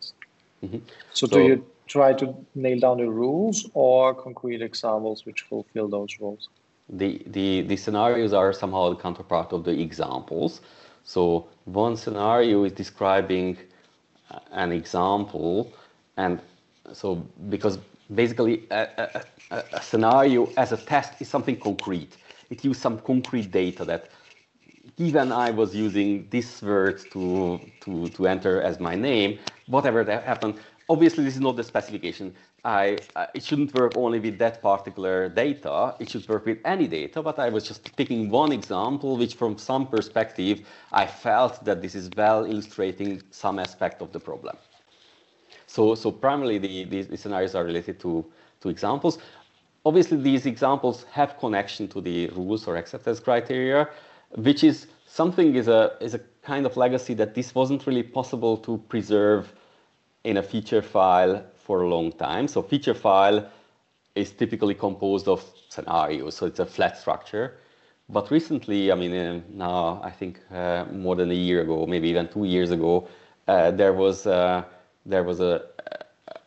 [0.65, 0.79] Mm-hmm.
[1.13, 5.89] So, so do you try to nail down the rules or concrete examples which fulfill
[5.89, 6.49] those rules?
[6.91, 10.61] The, the, the scenarios are somehow the counterpart of the examples.
[11.05, 13.59] So one scenario is describing
[14.53, 15.73] an example
[16.17, 16.41] and
[16.93, 17.17] so
[17.49, 17.79] because
[18.15, 22.17] basically a, a, a, scenario as a test is something concrete.
[22.51, 24.11] It uses some concrete data that
[24.97, 30.25] even I was using this word to, to, to enter as my name, whatever that
[30.25, 30.55] happened,
[30.89, 32.35] obviously this is not the specification.
[32.65, 36.89] I, uh, it shouldn't work only with that particular data, it should work with any
[36.89, 41.81] data, but I was just picking one example which from some perspective I felt that
[41.81, 44.57] this is well illustrating some aspect of the problem.
[45.69, 48.25] So, so primarily the, the, the scenarios are related to,
[48.63, 49.19] to examples.
[49.85, 53.89] Obviously, these examples have connection to the rules or acceptance criteria,
[54.35, 58.57] which is something is a, is a kind of legacy that this wasn't really possible
[58.57, 59.53] to preserve
[60.25, 62.49] in a feature file for a long time.
[62.49, 63.47] So feature file
[64.15, 67.59] is typically composed of scenarios, so it's a flat structure.
[68.09, 72.09] But recently, I mean, uh, now I think uh, more than a year ago, maybe
[72.09, 73.07] even two years ago,
[73.47, 74.65] uh, there was uh,
[75.07, 75.63] there was a,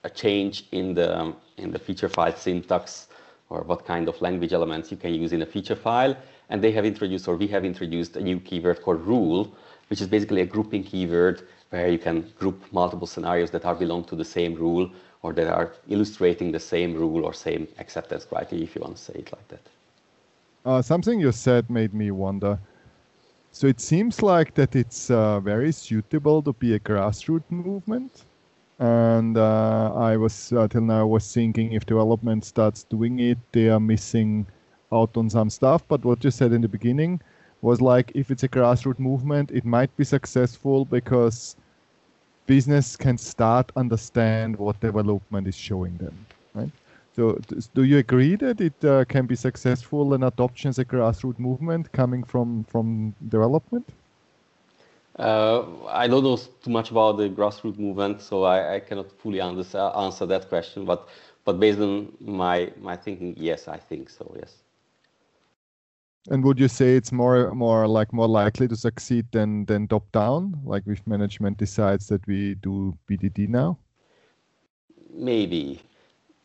[0.04, 3.08] a change in the, in the feature file syntax
[3.50, 6.16] or what kind of language elements you can use in a feature file.
[6.50, 9.54] And they have introduced, or we have introduced a new keyword called rule,
[9.90, 14.04] which is basically a grouping keyword where you can group multiple scenarios that are belong
[14.06, 14.89] to the same rule
[15.22, 19.02] or that are illustrating the same rule or same acceptance criteria, if you want to
[19.02, 19.62] say it like that.
[20.66, 22.60] Uh, something you said made me wonder.
[23.52, 28.26] So it seems like that it's uh, very suitable to be a grassroots movement
[28.82, 33.69] and uh, I was uh, till now was thinking if development starts doing it, they
[33.69, 34.47] are missing
[34.91, 35.88] out on some stuff.
[35.88, 37.21] But what you said in the beginning
[37.61, 41.55] was like if it's a grassroots movement, it might be successful because
[42.47, 46.71] business can start understand what development is showing them, right?
[47.15, 47.39] So,
[47.75, 51.91] do you agree that it uh, can be successful and adoption as a grassroots movement
[51.91, 53.88] coming from from development?
[55.22, 59.39] Uh, I don't know too much about the grassroots movement, so I, I cannot fully
[59.39, 60.86] answer, answer that question.
[60.86, 61.07] But
[61.45, 64.36] but based on my my thinking, yes, I think so.
[64.39, 64.63] Yes.
[66.30, 70.11] And would you say it's more more like more likely to succeed than than top
[70.11, 73.80] down, like if management decides that we do BDD now?
[75.13, 75.82] Maybe,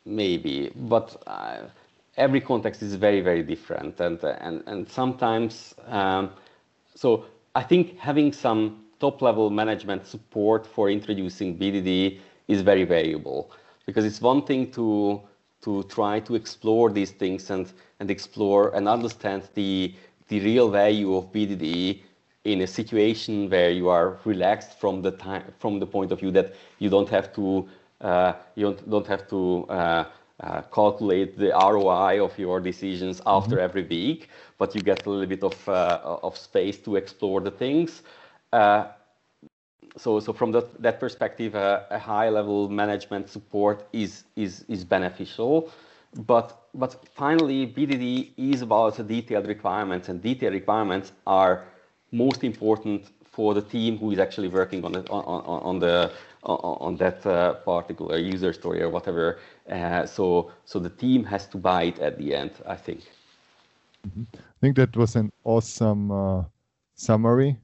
[0.05, 1.63] maybe, but uh,
[2.17, 6.31] every context is very very different, and and and sometimes um,
[6.95, 7.27] so
[7.57, 13.51] I think having some top level management support for introducing BDD is very valuable
[13.87, 15.23] because it's one thing to
[15.63, 19.95] to try to explore these things and and explore and understand the
[20.29, 22.03] the real value of BDD
[22.45, 26.33] in a situation where you are relaxed from the time from the point of view
[26.33, 27.67] that you don't have to
[28.03, 30.05] uh, you don't, don't have to uh,
[30.41, 33.65] uh, calculate the ROI of your decisions after mm-hmm.
[33.65, 34.29] every week,
[34.59, 38.03] but you get a little bit of, uh, of space to explore the things.
[38.53, 38.87] Uh,
[39.97, 44.85] so, so from that, that perspective, uh, a high level management support is, is, is
[44.85, 45.71] beneficial.
[46.27, 51.65] But, but finally, BDD is about the detailed requirements, and detailed requirements are
[52.13, 56.13] most important for the team who is actually working on, it, on, on, on the
[56.47, 59.39] on that uh, particular user story or whatever.
[59.69, 63.01] Uh, so, so the team has to buy it at the end, I think.
[64.07, 64.23] Mm-hmm.
[64.35, 66.45] I think that was an awesome uh,
[66.95, 67.57] summary.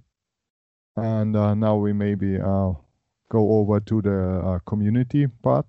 [0.96, 2.72] And uh, now we maybe uh,
[3.28, 5.66] go over to the uh, community part.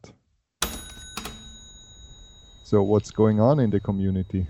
[2.65, 4.47] So, what's going on in the community?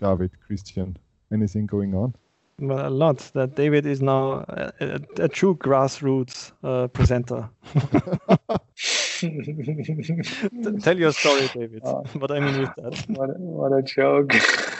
[0.00, 0.96] David, Christian,
[1.32, 2.14] anything going on?
[2.58, 3.18] Well, a lot.
[3.34, 7.48] That David is now a, a, a true grassroots uh, presenter.
[10.82, 11.82] Tell your story, David.
[11.84, 13.04] Uh, what I mean with that.
[13.08, 14.32] What, what a joke.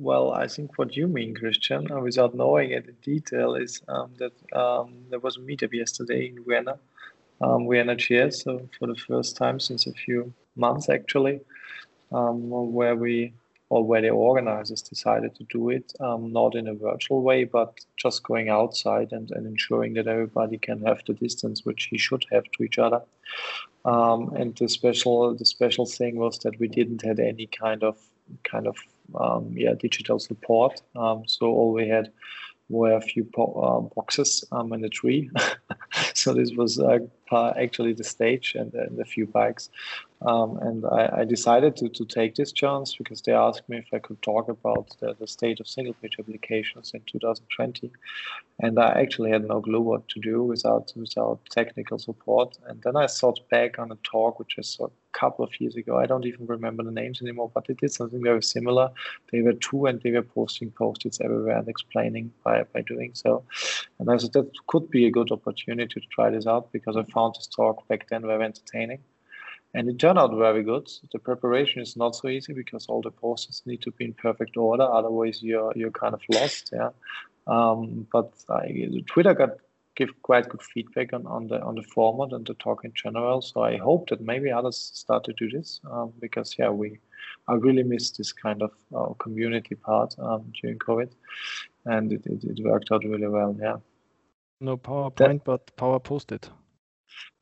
[0.00, 4.10] well, I think what you mean, Christian, uh, without knowing it in detail, is um,
[4.18, 6.78] that um, there was a meetup yesterday in Vienna,
[7.40, 11.40] um, Vienna JS, so for the first time since a few months actually,
[12.12, 13.32] um, where we
[13.68, 17.78] or where the organizers decided to do it, um, not in a virtual way, but
[17.96, 22.26] just going outside and, and ensuring that everybody can have the distance which he should
[22.32, 23.00] have to each other.
[23.84, 27.96] Um, and the special the special thing was that we didn't have any kind of
[28.44, 28.76] kind of
[29.18, 30.82] um, yeah digital support.
[30.96, 32.12] Um, so all we had
[32.70, 35.28] were a few po- uh, boxes um, in the tree.
[36.14, 36.98] so this was uh,
[37.58, 39.68] actually the stage and, and a few bikes.
[40.22, 43.86] Um, and I, I, decided to, to take this chance because they asked me if
[43.92, 47.90] I could talk about the, the state of single page applications in 2020.
[48.60, 52.58] And I actually had no clue what to do without without technical support.
[52.66, 55.76] And then I thought back on a talk which I saw a couple of years
[55.76, 55.98] ago.
[55.98, 58.90] I don't even remember the names anymore, but they did something very similar.
[59.32, 63.44] They were two and they were posting post-its everywhere and explaining by, by doing so.
[63.98, 67.04] And I said that could be a good opportunity to try this out because I
[67.04, 69.00] found this talk back then very entertaining
[69.74, 70.90] and it turned out very good.
[71.12, 74.56] The preparation is not so easy because all the posters need to be in perfect
[74.56, 76.70] order, otherwise you're you're kind of lost.
[76.72, 76.90] Yeah,
[77.46, 79.58] um, but I, Twitter got
[80.00, 83.42] give quite good feedback on, on the on the format and the talk in general.
[83.42, 86.98] So I hope that maybe others start to do this um, because yeah, we
[87.48, 91.10] I really missed this kind of uh, community part um, during COVID,
[91.84, 93.54] and it, it, it, worked out really well.
[93.60, 93.76] Yeah.
[94.60, 96.50] No PowerPoint, that, but Power Post-it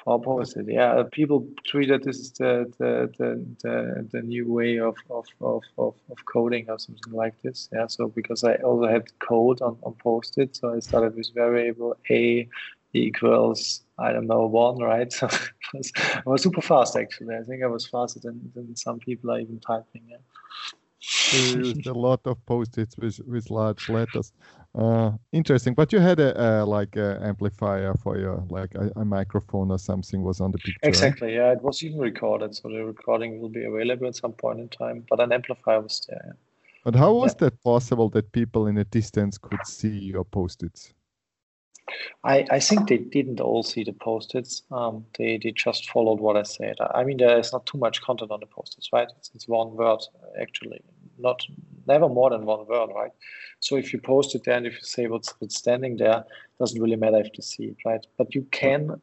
[0.07, 0.67] opposite.
[0.69, 5.27] Yeah, uh, people treated this is the the, the, the, the new way of, of,
[5.41, 5.95] of, of,
[6.25, 7.69] coding or something like this.
[7.73, 11.97] Yeah, so because I also had code on, on post-it, so I started with variable
[12.11, 12.49] a
[12.95, 15.13] equals I don't know one, right?
[15.19, 17.37] So I was, I was super fast actually.
[17.37, 20.03] I think I was faster than, than some people are even typing.
[20.09, 20.17] Yeah.
[21.33, 24.33] used a lot of post-its with, with large letters.
[24.75, 29.05] Uh, interesting, but you had a, a like a amplifier for your like a, a,
[29.05, 30.79] microphone or something was on the picture.
[30.83, 34.61] Exactly, yeah, it was even recorded, so the recording will be available at some point
[34.61, 35.05] in time.
[35.09, 36.23] But an amplifier was there.
[36.27, 36.33] Yeah.
[36.85, 37.49] But how was yeah.
[37.49, 40.93] that possible that people in a distance could see your post-its?
[42.25, 44.63] I, I think they didn't all see the post-its.
[44.71, 46.77] Um, they, they just followed what I said.
[46.95, 49.09] I mean, there is not too much content on the post-its, right?
[49.19, 50.01] It's, it's one word
[50.41, 50.81] actually,
[51.19, 51.43] not
[51.87, 53.13] never more than one word, right?
[53.61, 56.25] So if you post it there and if you say what's, what's standing there,
[56.59, 58.05] doesn't really matter if you see it, right?
[58.17, 59.01] But you can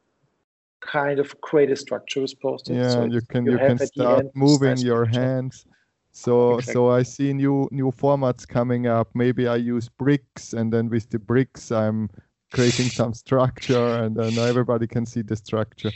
[0.82, 2.76] kind of create a structure with post-it.
[2.76, 5.20] Yeah, So you can you you can start moving your picture.
[5.20, 5.66] hands.
[6.12, 6.74] So Exactly.
[6.74, 9.10] so I see new new formats coming up.
[9.14, 12.10] Maybe I use bricks, and then with the bricks I'm
[12.54, 15.92] creating some structure, and then everybody can see the structure.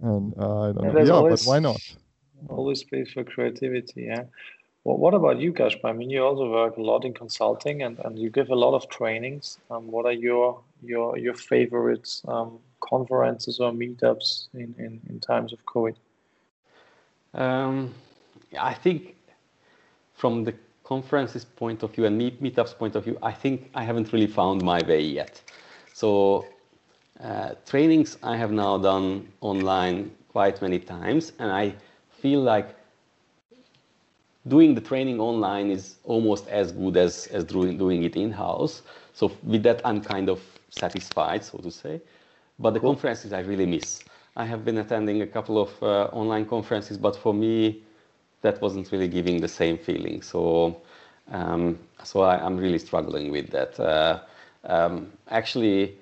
[0.00, 1.04] And uh, I don't And know.
[1.04, 1.80] Yeah, always- but why not?
[2.48, 4.24] Always space for creativity, yeah.
[4.84, 5.88] Well, what about you, Gaspar?
[5.88, 8.74] I mean, you also work a lot in consulting and, and you give a lot
[8.74, 9.58] of trainings.
[9.70, 15.52] Um, what are your your your favorite um, conferences or meetups in, in, in times
[15.52, 15.96] of COVID?
[17.34, 17.94] Um,
[18.58, 19.16] I think
[20.14, 23.84] from the conferences point of view and meet, meetups point of view, I think I
[23.84, 25.42] haven't really found my way yet.
[25.92, 26.46] So
[27.22, 31.74] uh, trainings I have now done online quite many times, and I
[32.10, 32.79] feel like
[34.48, 38.82] doing the training online is almost as good as, as doing, doing it in-house.
[39.12, 42.00] So with that, I'm kind of satisfied, so to say.
[42.58, 44.02] But the conferences I really miss.
[44.36, 47.82] I have been attending a couple of uh, online conferences, but for me,
[48.42, 50.22] that wasn't really giving the same feeling.
[50.22, 50.80] So,
[51.30, 53.78] um, so I, I'm really struggling with that.
[53.78, 54.20] Uh,
[54.64, 55.96] um, actually,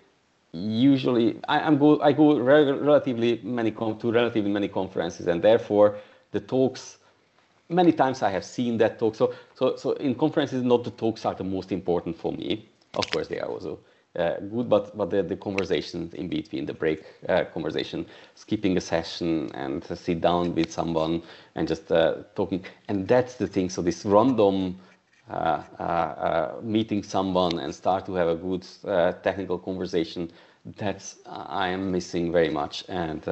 [0.53, 5.99] usually I, I'm go I go re- relatively many to relatively many conferences, and therefore
[6.33, 6.99] the talks.
[7.71, 9.15] Many times I have seen that talk.
[9.15, 12.67] So, so, so in conferences, not the talks are the most important for me.
[12.95, 13.79] Of course, they are also
[14.17, 18.81] uh, good, but but the, the conversations in between, the break uh, conversation, skipping a
[18.81, 21.23] session and sit down with someone
[21.55, 23.69] and just uh, talking, and that's the thing.
[23.69, 24.79] So this random
[25.31, 28.67] uh, uh, uh, meeting someone and start to have a good
[29.23, 30.31] technical conversation,
[30.77, 33.23] that's I am missing very much, and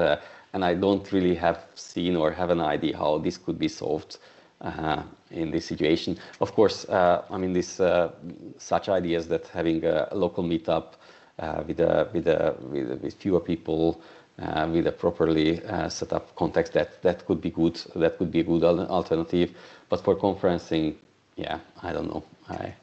[0.56, 4.16] and I don't really have seen or have an idea how this could be solved
[4.62, 6.18] uh, in this situation.
[6.40, 8.10] Of course, uh, I mean, this uh,
[8.56, 10.94] such ideas that having a local meetup
[11.38, 14.00] uh, with a with a with, with fewer people.
[14.38, 17.76] Uh, with a properly uh, set up context, that that could be good.
[17.94, 19.56] That could be a good al- alternative.
[19.88, 20.96] But for conferencing,
[21.36, 22.22] yeah, I don't know.
[22.50, 22.74] I,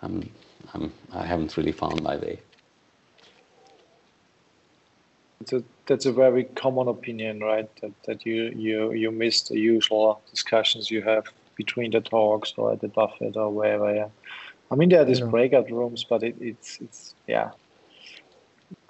[0.00, 0.30] I'm,
[0.72, 2.40] I'm, I haven't really found my way.
[5.52, 7.68] A, that's a very common opinion, right?
[7.80, 11.24] That, that you, you, you miss the usual discussions you have
[11.56, 13.92] between the talks or at the buffet or wherever.
[13.92, 14.08] Yeah.
[14.70, 15.26] I mean, there are these Yeah.
[15.26, 17.50] breakout rooms, but it, it's, it's, yeah.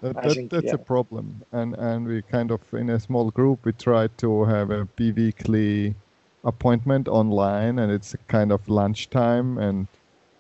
[0.01, 0.74] That, that, think, that's yeah.
[0.74, 1.42] a problem.
[1.53, 5.94] And and we kind of in a small group we try to have a bi-weekly
[6.44, 9.86] appointment online and it's a kind of lunchtime and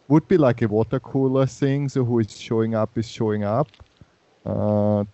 [0.08, 1.88] would be like a water cooler thing.
[1.88, 3.68] So who is showing up is showing up.
[4.44, 5.04] Uh,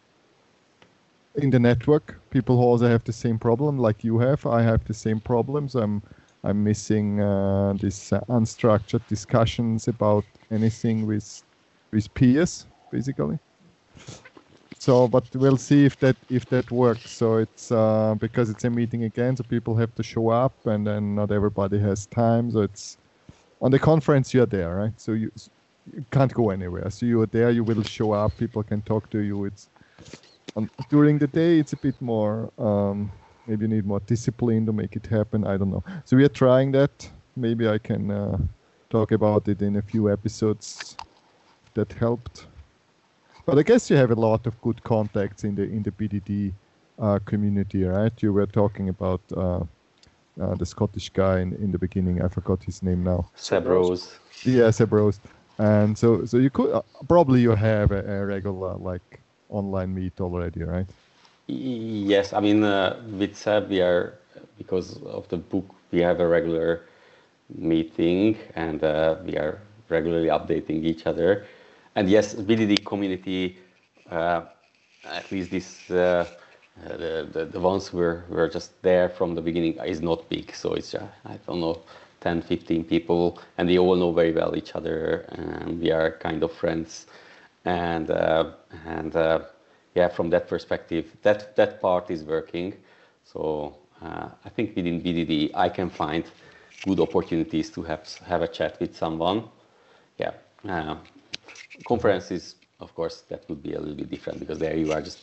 [1.37, 4.47] in the network, people who also have the same problem like you have.
[4.47, 5.75] I have the same problems.
[5.75, 6.03] I'm
[6.45, 11.43] I'm missing uh, these uh, unstructured discussions about anything with
[11.93, 13.39] with peers, basically.
[14.79, 17.13] So, but we'll see if that if that works.
[17.13, 20.87] So it's uh, because it's a meeting again, so people have to show up, and
[20.87, 22.51] then not everybody has time.
[22.51, 22.99] So it's
[23.61, 25.01] on the conference you're there, right?
[25.01, 25.31] So you,
[25.87, 26.91] you can't go anywhere.
[26.91, 28.37] So you're there, you will show up.
[28.39, 29.45] People can talk to you.
[29.47, 29.71] It's
[30.57, 32.51] um, during the day, it's a bit more.
[32.59, 33.11] Um,
[33.47, 35.47] maybe you need more discipline to make it happen.
[35.47, 35.85] I don't know.
[36.05, 37.11] So we are trying that.
[37.37, 38.39] Maybe I can uh,
[38.91, 40.97] talk about it in a few episodes.
[41.75, 42.47] That helped.
[43.47, 46.53] But I guess you have a lot of good contacts in the in the BDD
[46.99, 48.13] uh, community, right?
[48.23, 49.65] You were talking about uh,
[50.41, 52.23] uh, the Scottish guy in, in the beginning.
[52.23, 53.29] I forgot his name now.
[53.35, 54.19] Seb Rose.
[54.45, 55.21] Yeah, Seb Rose.
[55.59, 60.21] And so so you could uh, probably you have a, a regular like online meet
[60.21, 60.89] already, right?
[61.47, 64.15] Yes, I mean, uh, with Seb, we are,
[64.59, 66.83] because of the book, we have a regular
[67.49, 71.47] meeting and uh, we are regularly updating each other.
[71.95, 73.59] And yes, BDD community,
[74.11, 74.43] uh,
[75.05, 76.27] at least this, uh,
[76.85, 80.29] uh, the, the, the ones who were, were just there from the beginning is not
[80.29, 80.55] big.
[80.55, 81.83] So it's, uh, I don't know,
[82.21, 86.43] 10, 15 people, and they all know very well each other, and we are kind
[86.43, 87.07] of friends.
[87.65, 88.53] And, uh,
[88.87, 89.41] and uh,
[89.95, 92.75] yeah, from that perspective, that, that part is working.
[93.25, 96.25] So uh, I think within BDD, I can find
[96.85, 99.45] good opportunities to have, have a chat with someone.
[100.19, 100.33] Yeah.
[100.69, 100.97] Uh,
[101.87, 105.21] conferences, of course, that would be a little bit different because there you are just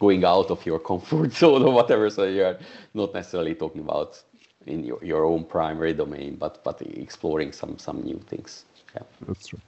[0.00, 2.10] going out of your comfort zone or whatever.
[2.10, 2.58] So you are
[2.94, 4.22] not necessarily talking about
[4.66, 8.64] in your, your own primary domain, but but exploring some some new things.
[8.94, 9.02] Yeah.
[9.26, 9.60] That's true.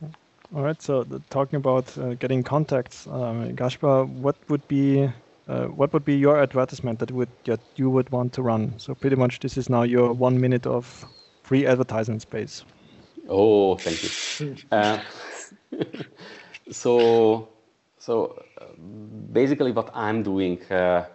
[0.55, 0.81] All right.
[0.81, 5.11] So the, talking about uh, getting contacts, um, Gaspar, what would be
[5.49, 8.75] uh, what would be your advertisement that would that you would want to run?
[8.79, 11.05] So pretty much this is now your one minute of
[11.43, 12.65] free advertising space.
[13.29, 14.57] Oh, thank you.
[14.71, 15.01] Uh,
[16.71, 17.49] so,
[17.99, 18.65] so uh,
[19.33, 21.07] basically, what I'm doing uh,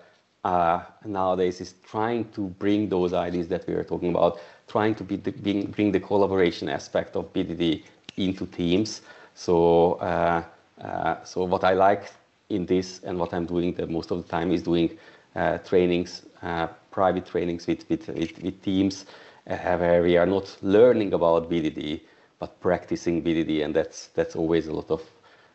[0.44, 5.04] uh, nowadays is trying to bring those ideas that we were talking about, trying to
[5.04, 7.84] the, bring, bring, the collaboration aspect of BDD
[8.18, 9.02] into teams.
[9.36, 10.44] So, uh,
[10.82, 12.12] uh, so what I like
[12.50, 14.98] in this and what I'm doing the most of the time is doing
[15.36, 16.24] uh, trainings,
[16.92, 19.06] private trainings with, with, with, with teams
[19.46, 22.02] where we are not learning about BDD,
[22.40, 25.02] but practicing BDD, and that's that's always a lot of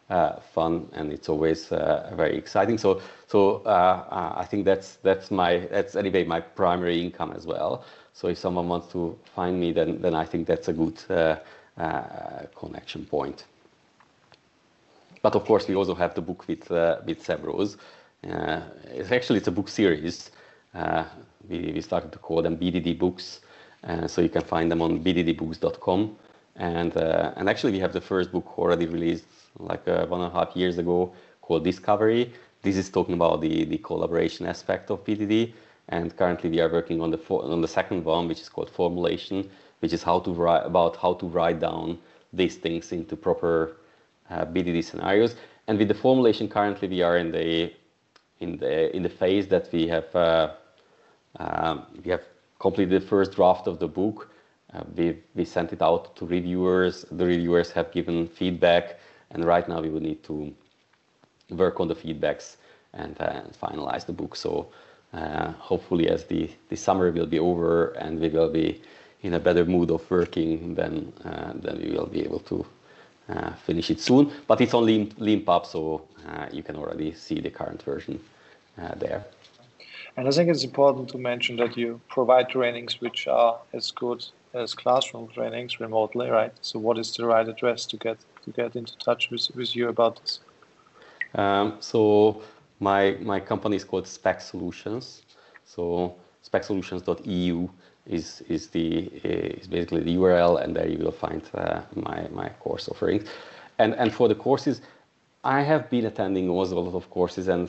[0.08, 2.78] uh, fun and it's always uh, very exciting.
[2.78, 7.84] So, so uh, I think that's that's my that's anyway my primary income as well.
[8.12, 10.98] So if someone wants to find me, then then I think that's a good
[12.54, 13.44] connection point.
[15.26, 16.70] But of course, we also have the book with
[17.06, 17.76] with Seb Rose.
[18.98, 20.30] it's actually it's a book series.
[21.50, 23.40] we, we started to call them BDD books.
[23.82, 26.16] Uh, so you can find them on bddbooks.com.
[26.54, 29.26] And, uh, and actually, we have the first book already released
[29.58, 31.12] like uh, one and a half years ago
[31.42, 32.32] called Discovery.
[32.62, 35.52] This is talking about the, the collaboration aspect of BDD.
[35.88, 39.50] And currently, we are working on the on the second one, which is called Formulation,
[39.80, 41.98] which is how to write about how to write down
[42.32, 43.85] these things into proper uh,
[44.30, 45.36] BDD scenarios.
[45.68, 47.72] And with the formulation, currently we are in the
[48.40, 50.50] in the in the phase that we have uh,
[51.38, 52.22] um, we have
[52.58, 54.30] completed the first draft of the book.
[54.72, 57.04] Uh, we we sent it out to reviewers.
[57.10, 58.98] The reviewers have given feedback,
[59.30, 60.54] and right now we will need to
[61.50, 62.56] work on the feedbacks
[62.92, 64.34] and, uh, finalize the book.
[64.34, 64.68] So
[65.12, 68.80] uh, hopefully, as the the summer will be over and we will be
[69.22, 72.66] in a better mood of working, then uh, then we will be able to
[73.28, 74.30] uh, finish it soon.
[74.46, 78.20] But it's on Lean, Leanpub, so uh, you can already see the current version
[78.96, 79.24] there.
[80.16, 84.24] And I think it's important to mention that you provide trainings which are as good
[84.54, 86.52] as classroom trainings remotely, right?
[86.62, 89.88] So what is the right address to get to get into touch with, with you
[89.88, 90.40] about this?
[91.34, 92.42] Um, so
[92.80, 95.22] my my company is called Spec Solutions.
[95.64, 96.14] So
[96.46, 97.68] specsolutions.eu
[98.06, 102.48] is is the is basically the URL, and there you will find uh, my my
[102.60, 103.24] course offerings.
[103.78, 104.80] And and for the courses,
[105.44, 107.68] I have been attending also a lot of courses, and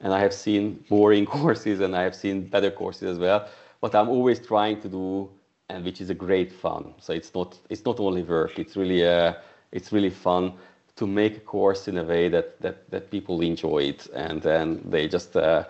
[0.00, 3.48] and I have seen boring courses and I have seen better courses as well.
[3.80, 5.30] But I'm always trying to do,
[5.68, 6.94] and which is a great fun.
[7.00, 8.58] So it's not it's not only work.
[8.58, 9.34] It's really uh,
[9.72, 10.52] it's really fun
[10.96, 14.80] to make a course in a way that that, that people enjoy it and then
[14.90, 15.64] they just uh,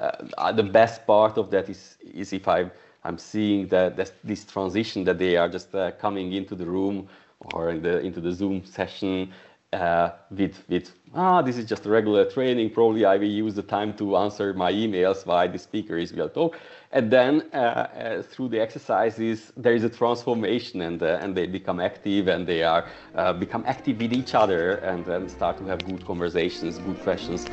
[0.00, 2.70] uh, the best part of that is is if I
[3.04, 7.08] I'm seeing that this transition that they are just uh, coming into the room
[7.54, 9.32] or in the into the Zoom session
[9.72, 12.70] uh, with with ah this is just a regular training.
[12.70, 16.58] Probably i will use the time to answer my emails while the speakers will talk.
[16.92, 21.46] And then uh, uh, through the exercises there is a transformation and uh, and they
[21.46, 22.84] become active and they are
[23.14, 27.46] uh, become active with each other and then start to have good conversations good questions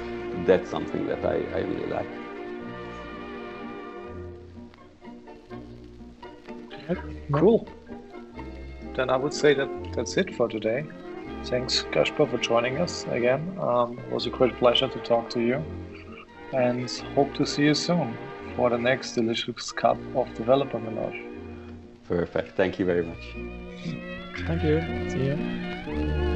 [0.45, 2.26] that's something that i, I really like
[7.31, 7.67] cool
[8.95, 10.85] then i would say that that's it for today
[11.43, 13.57] Thanks, Gaspar, for joining us again.
[13.59, 15.63] Um, it was a great pleasure to talk to you
[16.53, 18.17] and hope to see you soon
[18.55, 21.23] for the next delicious cup of developer melange.
[22.07, 22.55] Perfect.
[22.57, 23.35] Thank you very much.
[24.45, 24.81] Thank you.
[25.09, 26.26] See you.